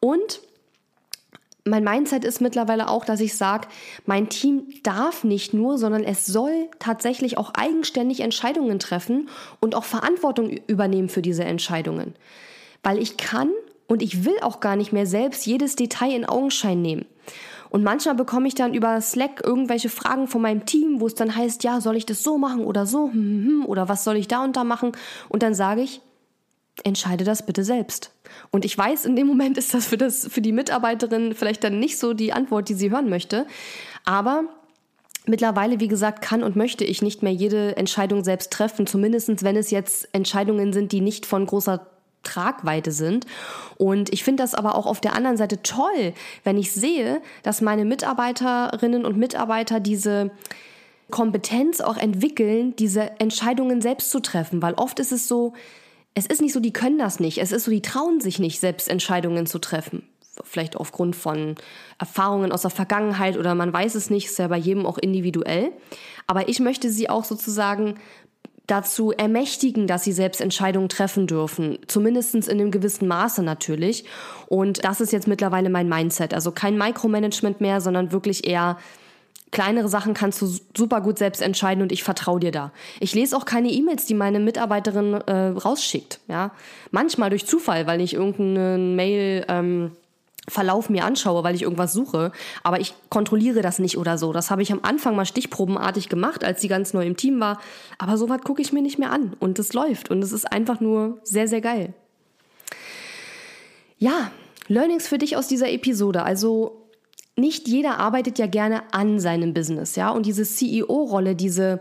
[0.00, 0.40] Und
[1.64, 3.68] mein Mindset ist mittlerweile auch, dass ich sage,
[4.06, 9.28] mein Team darf nicht nur, sondern es soll tatsächlich auch eigenständig Entscheidungen treffen
[9.60, 12.14] und auch Verantwortung übernehmen für diese Entscheidungen.
[12.82, 13.50] Weil ich kann
[13.86, 17.06] und ich will auch gar nicht mehr selbst jedes Detail in Augenschein nehmen.
[17.70, 21.36] Und manchmal bekomme ich dann über Slack irgendwelche Fragen von meinem Team, wo es dann
[21.36, 24.16] heißt, ja, soll ich das so machen oder so, hm, hm, hm, oder was soll
[24.16, 24.92] ich da und da machen?
[25.28, 26.00] Und dann sage ich,
[26.84, 28.12] entscheide das bitte selbst.
[28.50, 31.78] Und ich weiß, in dem Moment ist das für, das für die Mitarbeiterin vielleicht dann
[31.78, 33.46] nicht so die Antwort, die sie hören möchte.
[34.04, 34.44] Aber
[35.26, 39.56] mittlerweile, wie gesagt, kann und möchte ich nicht mehr jede Entscheidung selbst treffen, zumindest wenn
[39.56, 41.86] es jetzt Entscheidungen sind, die nicht von großer
[42.22, 43.26] Tragweite sind.
[43.76, 46.12] Und ich finde das aber auch auf der anderen Seite toll,
[46.44, 50.30] wenn ich sehe, dass meine Mitarbeiterinnen und Mitarbeiter diese
[51.10, 55.54] Kompetenz auch entwickeln, diese Entscheidungen selbst zu treffen, weil oft ist es so,
[56.18, 57.38] es ist nicht so, die können das nicht.
[57.38, 60.02] Es ist so, die trauen sich nicht, selbst Entscheidungen zu treffen.
[60.44, 61.54] Vielleicht aufgrund von
[61.98, 65.72] Erfahrungen aus der Vergangenheit oder man weiß es nicht, ist ja bei jedem auch individuell.
[66.26, 67.94] Aber ich möchte sie auch sozusagen
[68.66, 71.78] dazu ermächtigen, dass sie selbst Entscheidungen treffen dürfen.
[71.86, 74.04] Zumindest in einem gewissen Maße natürlich.
[74.46, 76.34] Und das ist jetzt mittlerweile mein Mindset.
[76.34, 78.76] Also kein Micromanagement mehr, sondern wirklich eher
[79.50, 80.46] kleinere Sachen kannst du
[80.76, 82.72] super gut selbst entscheiden und ich vertraue dir da.
[83.00, 86.20] Ich lese auch keine E-Mails, die meine Mitarbeiterin äh, rausschickt.
[86.28, 86.52] Ja,
[86.90, 89.92] manchmal durch Zufall, weil ich irgendeinen Mail ähm,
[90.48, 92.32] Verlauf mir anschaue, weil ich irgendwas suche,
[92.62, 94.32] aber ich kontrolliere das nicht oder so.
[94.32, 97.60] Das habe ich am Anfang mal stichprobenartig gemacht, als sie ganz neu im Team war.
[97.98, 100.80] Aber sowas gucke ich mir nicht mehr an und es läuft und es ist einfach
[100.80, 101.92] nur sehr, sehr geil.
[103.98, 104.30] Ja,
[104.68, 106.22] Learnings für dich aus dieser Episode.
[106.22, 106.77] Also
[107.38, 110.10] nicht jeder arbeitet ja gerne an seinem Business, ja.
[110.10, 111.80] Und diese CEO-Rolle, diese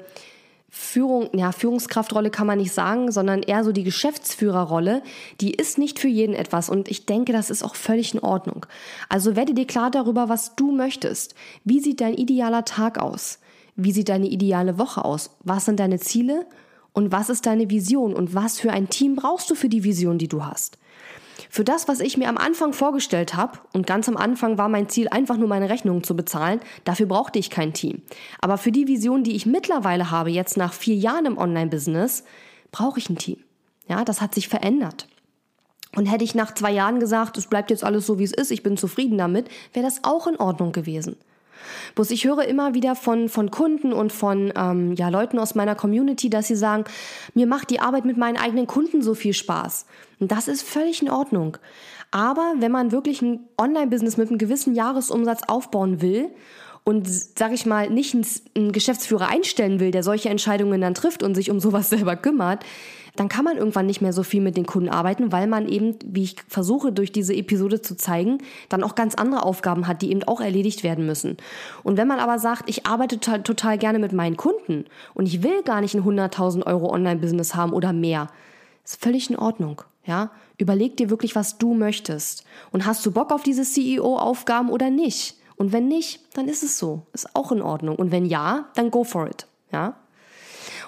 [0.70, 5.02] Führung, ja, Führungskraftrolle kann man nicht sagen, sondern eher so die Geschäftsführerrolle,
[5.42, 8.66] die ist nicht für jeden etwas und ich denke, das ist auch völlig in Ordnung.
[9.10, 11.36] Also werde dir klar darüber, was du möchtest.
[11.64, 13.40] Wie sieht dein idealer Tag aus?
[13.76, 15.32] Wie sieht deine ideale Woche aus?
[15.44, 16.46] Was sind deine Ziele?
[16.94, 18.14] Und was ist deine Vision?
[18.14, 20.78] Und was für ein Team brauchst du für die Vision, die du hast?
[21.50, 24.90] Für das, was ich mir am Anfang vorgestellt habe, und ganz am Anfang war mein
[24.90, 28.02] Ziel einfach nur meine Rechnungen zu bezahlen, dafür brauchte ich kein Team.
[28.42, 32.24] Aber für die Vision, die ich mittlerweile habe, jetzt nach vier Jahren im Online-Business,
[32.72, 33.38] brauche ich ein Team.
[33.88, 35.08] Ja, das hat sich verändert.
[35.96, 38.52] Und hätte ich nach zwei Jahren gesagt, es bleibt jetzt alles so, wie es ist,
[38.52, 41.16] ich bin zufrieden damit, wäre das auch in Ordnung gewesen.
[41.96, 45.76] Bloß ich höre immer wieder von, von Kunden und von ähm, ja, Leuten aus meiner
[45.76, 46.86] Community, dass sie sagen,
[47.34, 49.86] mir macht die Arbeit mit meinen eigenen Kunden so viel Spaß.
[50.20, 51.58] Und das ist völlig in Ordnung.
[52.12, 56.30] Aber wenn man wirklich ein Online-Business mit einem gewissen Jahresumsatz aufbauen will
[56.88, 58.16] und, sag ich mal, nicht
[58.56, 62.64] einen Geschäftsführer einstellen will, der solche Entscheidungen dann trifft und sich um sowas selber kümmert,
[63.18, 66.00] dann kann man irgendwann nicht mehr so viel mit den Kunden arbeiten, weil man eben,
[66.06, 68.38] wie ich versuche durch diese Episode zu zeigen,
[68.70, 71.36] dann auch ganz andere Aufgaben hat, die eben auch erledigt werden müssen.
[71.84, 75.44] Und wenn man aber sagt, ich arbeite total, total gerne mit meinen Kunden und ich
[75.44, 78.30] will gar nicht ein 100.000 Euro Online-Business haben oder mehr,
[78.86, 79.82] ist völlig in Ordnung.
[80.06, 82.46] Ja, überleg dir wirklich, was du möchtest.
[82.72, 85.37] Und hast du Bock auf diese CEO-Aufgaben oder nicht?
[85.58, 87.02] Und wenn nicht, dann ist es so.
[87.14, 87.96] Ist auch in Ordnung.
[87.98, 89.48] Und wenn ja, dann go for it.
[89.72, 89.96] Ja?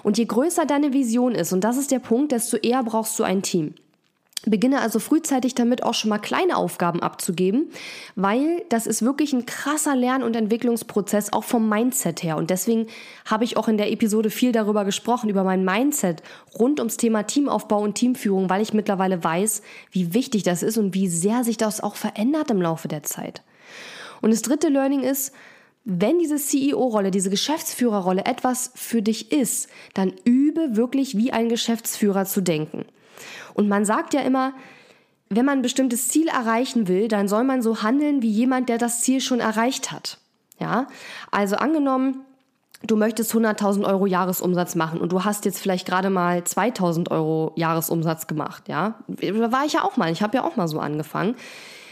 [0.03, 3.23] Und je größer deine Vision ist, und das ist der Punkt, desto eher brauchst du
[3.23, 3.73] ein Team.
[4.45, 7.69] Beginne also frühzeitig damit auch schon mal kleine Aufgaben abzugeben,
[8.15, 12.37] weil das ist wirklich ein krasser Lern- und Entwicklungsprozess, auch vom Mindset her.
[12.37, 12.87] Und deswegen
[13.25, 16.23] habe ich auch in der Episode viel darüber gesprochen, über mein Mindset
[16.57, 19.61] rund ums Thema Teamaufbau und Teamführung, weil ich mittlerweile weiß,
[19.91, 23.41] wie wichtig das ist und wie sehr sich das auch verändert im Laufe der Zeit.
[24.21, 25.33] Und das dritte Learning ist,
[25.85, 32.25] wenn diese CEO-Rolle, diese Geschäftsführerrolle etwas für dich ist, dann übe wirklich wie ein Geschäftsführer
[32.25, 32.85] zu denken.
[33.53, 34.53] Und man sagt ja immer,
[35.29, 38.77] wenn man ein bestimmtes Ziel erreichen will, dann soll man so handeln wie jemand, der
[38.77, 40.19] das Ziel schon erreicht hat.
[40.59, 40.87] Ja,
[41.31, 42.21] also angenommen,
[42.83, 47.53] du möchtest 100.000 Euro Jahresumsatz machen und du hast jetzt vielleicht gerade mal 2.000 Euro
[47.55, 48.67] Jahresumsatz gemacht.
[48.67, 50.11] Ja, da war ich ja auch mal.
[50.11, 51.35] Ich habe ja auch mal so angefangen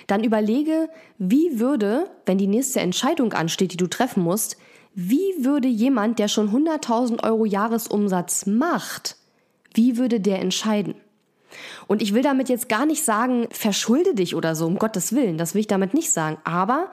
[0.08, 4.58] dann überlege, wie würde, wenn die nächste Entscheidung ansteht, die du treffen musst,
[4.94, 9.18] wie würde jemand, der schon 100.000 Euro Jahresumsatz macht,
[9.74, 10.96] wie würde der entscheiden?
[11.88, 15.38] Und ich will damit jetzt gar nicht sagen, verschulde dich oder so, um Gottes Willen,
[15.38, 16.38] das will ich damit nicht sagen.
[16.44, 16.90] Aber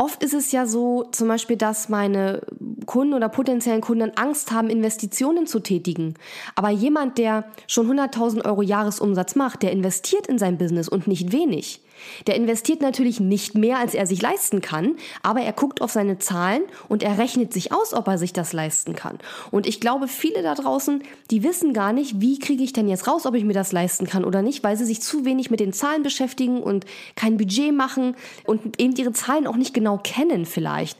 [0.00, 2.40] Oft ist es ja so, zum Beispiel, dass meine
[2.86, 6.14] Kunden oder potenziellen Kunden Angst haben, Investitionen zu tätigen.
[6.54, 11.32] Aber jemand, der schon 100.000 Euro Jahresumsatz macht, der investiert in sein Business und nicht
[11.32, 11.82] wenig.
[12.26, 16.18] Der investiert natürlich nicht mehr, als er sich leisten kann, aber er guckt auf seine
[16.18, 19.18] Zahlen und er rechnet sich aus, ob er sich das leisten kann.
[19.50, 23.06] Und ich glaube, viele da draußen, die wissen gar nicht, wie kriege ich denn jetzt
[23.06, 25.60] raus, ob ich mir das leisten kann oder nicht, weil sie sich zu wenig mit
[25.60, 26.86] den Zahlen beschäftigen und
[27.16, 30.98] kein Budget machen und eben ihre Zahlen auch nicht genau kennen vielleicht.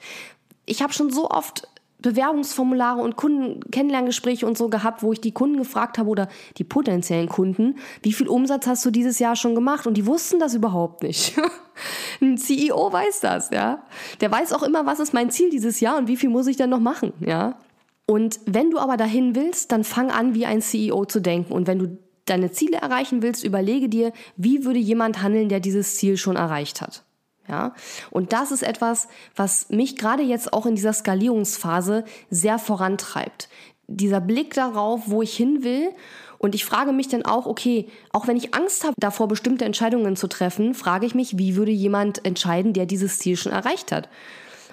[0.66, 1.66] Ich habe schon so oft
[2.02, 7.28] Bewerbungsformulare und Kundenkennenlerngespräche und so gehabt, wo ich die Kunden gefragt habe oder die potenziellen
[7.28, 9.86] Kunden, wie viel Umsatz hast du dieses Jahr schon gemacht?
[9.86, 11.36] Und die wussten das überhaupt nicht.
[12.20, 13.84] Ein CEO weiß das, ja.
[14.20, 16.56] Der weiß auch immer, was ist mein Ziel dieses Jahr und wie viel muss ich
[16.56, 17.58] denn noch machen, ja.
[18.06, 21.52] Und wenn du aber dahin willst, dann fang an, wie ein CEO zu denken.
[21.52, 25.96] Und wenn du deine Ziele erreichen willst, überlege dir, wie würde jemand handeln, der dieses
[25.96, 27.04] Ziel schon erreicht hat.
[27.50, 27.74] Ja,
[28.12, 33.48] und das ist etwas, was mich gerade jetzt auch in dieser Skalierungsphase sehr vorantreibt.
[33.88, 35.90] Dieser Blick darauf, wo ich hin will.
[36.38, 40.14] Und ich frage mich dann auch, okay, auch wenn ich Angst habe, davor bestimmte Entscheidungen
[40.14, 44.08] zu treffen, frage ich mich, wie würde jemand entscheiden, der dieses Ziel schon erreicht hat?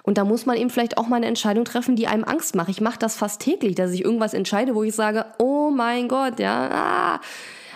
[0.03, 2.69] Und da muss man eben vielleicht auch mal eine Entscheidung treffen, die einem Angst macht.
[2.69, 6.39] Ich mache das fast täglich, dass ich irgendwas entscheide, wo ich sage, oh mein Gott,
[6.39, 7.21] ja, ah,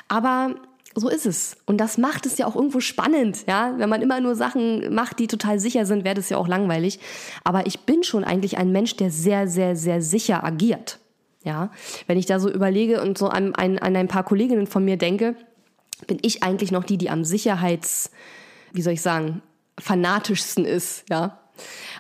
[0.08, 0.56] Aber
[0.96, 1.58] so ist es.
[1.66, 3.74] Und das macht es ja auch irgendwo spannend, ja.
[3.78, 7.00] Wenn man immer nur Sachen macht, die total sicher sind, wäre das ja auch langweilig.
[7.44, 11.00] Aber ich bin schon eigentlich ein Mensch, der sehr, sehr, sehr sicher agiert.
[11.44, 11.72] Ja.
[12.08, 14.98] Wenn ich da so überlege und so an, an, an ein paar Kolleginnen von mir
[14.98, 15.36] denke,
[16.08, 18.12] bin ich eigentlich noch die, die am Sicherheits,
[18.74, 19.42] wie soll ich sagen,
[19.80, 21.41] fanatischsten ist, ja.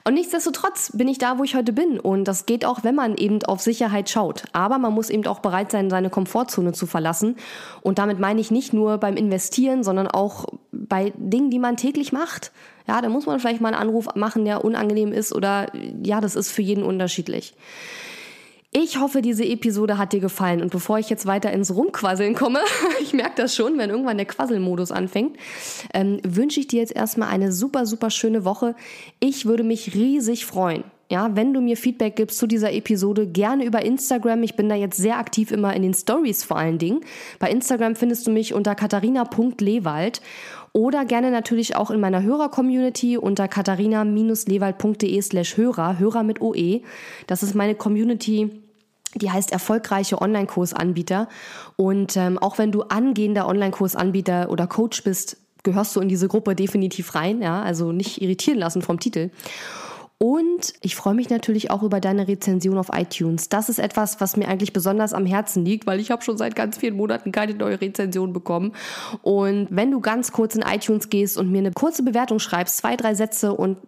[0.03, 1.99] Und nichtsdestotrotz bin ich da, wo ich heute bin.
[1.99, 4.43] Und das geht auch, wenn man eben auf Sicherheit schaut.
[4.51, 7.35] Aber man muss eben auch bereit sein, seine Komfortzone zu verlassen.
[7.81, 12.11] Und damit meine ich nicht nur beim Investieren, sondern auch bei Dingen, die man täglich
[12.11, 12.51] macht.
[12.87, 15.67] Ja, da muss man vielleicht mal einen Anruf machen, der unangenehm ist oder
[16.03, 17.53] ja, das ist für jeden unterschiedlich.
[18.73, 20.61] Ich hoffe, diese Episode hat dir gefallen.
[20.61, 22.59] Und bevor ich jetzt weiter ins Rumquasseln komme,
[23.01, 25.35] ich merke das schon, wenn irgendwann der Quasselmodus anfängt,
[25.93, 28.75] ähm, wünsche ich dir jetzt erstmal eine super, super schöne Woche.
[29.19, 30.85] Ich würde mich riesig freuen.
[31.11, 34.43] Ja, wenn du mir Feedback gibst zu dieser Episode, gerne über Instagram.
[34.43, 37.01] Ich bin da jetzt sehr aktiv immer in den Stories vor allen Dingen.
[37.37, 40.21] Bei Instagram findest du mich unter katharina.lewald
[40.71, 46.81] oder gerne natürlich auch in meiner Hörer-Community unter katharina-lewald.de slash Hörer, Hörer mit OE.
[47.27, 48.60] Das ist meine Community,
[49.15, 51.27] die heißt erfolgreiche Online-Kursanbieter.
[51.75, 56.55] Und ähm, auch wenn du angehender Online-Kursanbieter oder Coach bist, gehörst du in diese Gruppe
[56.55, 57.41] definitiv rein.
[57.41, 59.29] Ja, also nicht irritieren lassen vom Titel.
[60.21, 63.49] Und ich freue mich natürlich auch über deine Rezension auf iTunes.
[63.49, 66.55] Das ist etwas, was mir eigentlich besonders am Herzen liegt, weil ich habe schon seit
[66.55, 68.73] ganz vielen Monaten keine neue Rezension bekommen.
[69.23, 72.95] Und wenn du ganz kurz in iTunes gehst und mir eine kurze Bewertung schreibst, zwei,
[72.97, 73.79] drei Sätze und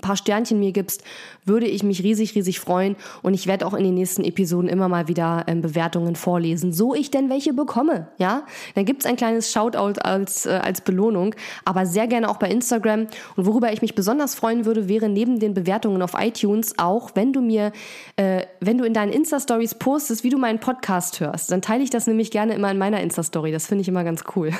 [0.00, 1.04] ein paar Sternchen mir gibst,
[1.44, 2.96] würde ich mich riesig, riesig freuen.
[3.22, 6.94] Und ich werde auch in den nächsten Episoden immer mal wieder ähm, Bewertungen vorlesen, so
[6.94, 8.08] ich denn welche bekomme.
[8.18, 8.44] Ja,
[8.74, 11.34] dann gibt's ein kleines Shoutout als, äh, als Belohnung,
[11.64, 13.06] aber sehr gerne auch bei Instagram.
[13.36, 17.32] Und worüber ich mich besonders freuen würde, wäre neben den Bewertungen auf iTunes auch, wenn
[17.32, 17.72] du mir,
[18.16, 21.50] äh, wenn du in deinen Insta-Stories postest, wie du meinen Podcast hörst.
[21.50, 23.52] Dann teile ich das nämlich gerne immer in meiner Insta-Story.
[23.52, 24.52] Das finde ich immer ganz cool.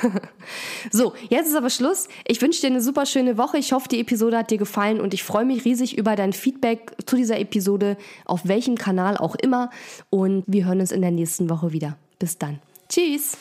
[0.90, 2.08] so, jetzt ist aber Schluss.
[2.26, 3.58] Ich wünsche dir eine super schöne Woche.
[3.58, 6.90] Ich hoffe, die Episode hat dir gefallen und ich freue mich riesig über dein Feedback
[7.06, 9.70] zu dieser Episode, auf welchem Kanal auch immer.
[10.10, 11.96] Und wir hören uns in der nächsten Woche wieder.
[12.18, 12.58] Bis dann.
[12.88, 13.38] Tschüss.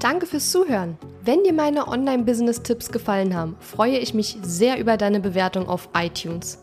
[0.00, 0.98] Danke fürs Zuhören.
[1.24, 6.58] Wenn dir meine Online-Business-Tipps gefallen haben, freue ich mich sehr über deine Bewertung auf iTunes.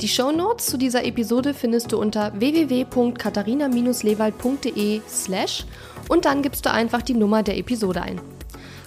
[0.00, 5.66] Die Show Notes zu dieser Episode findest du unter www.katharina-lewald.de slash
[6.08, 8.18] und dann gibst du einfach die Nummer der Episode ein.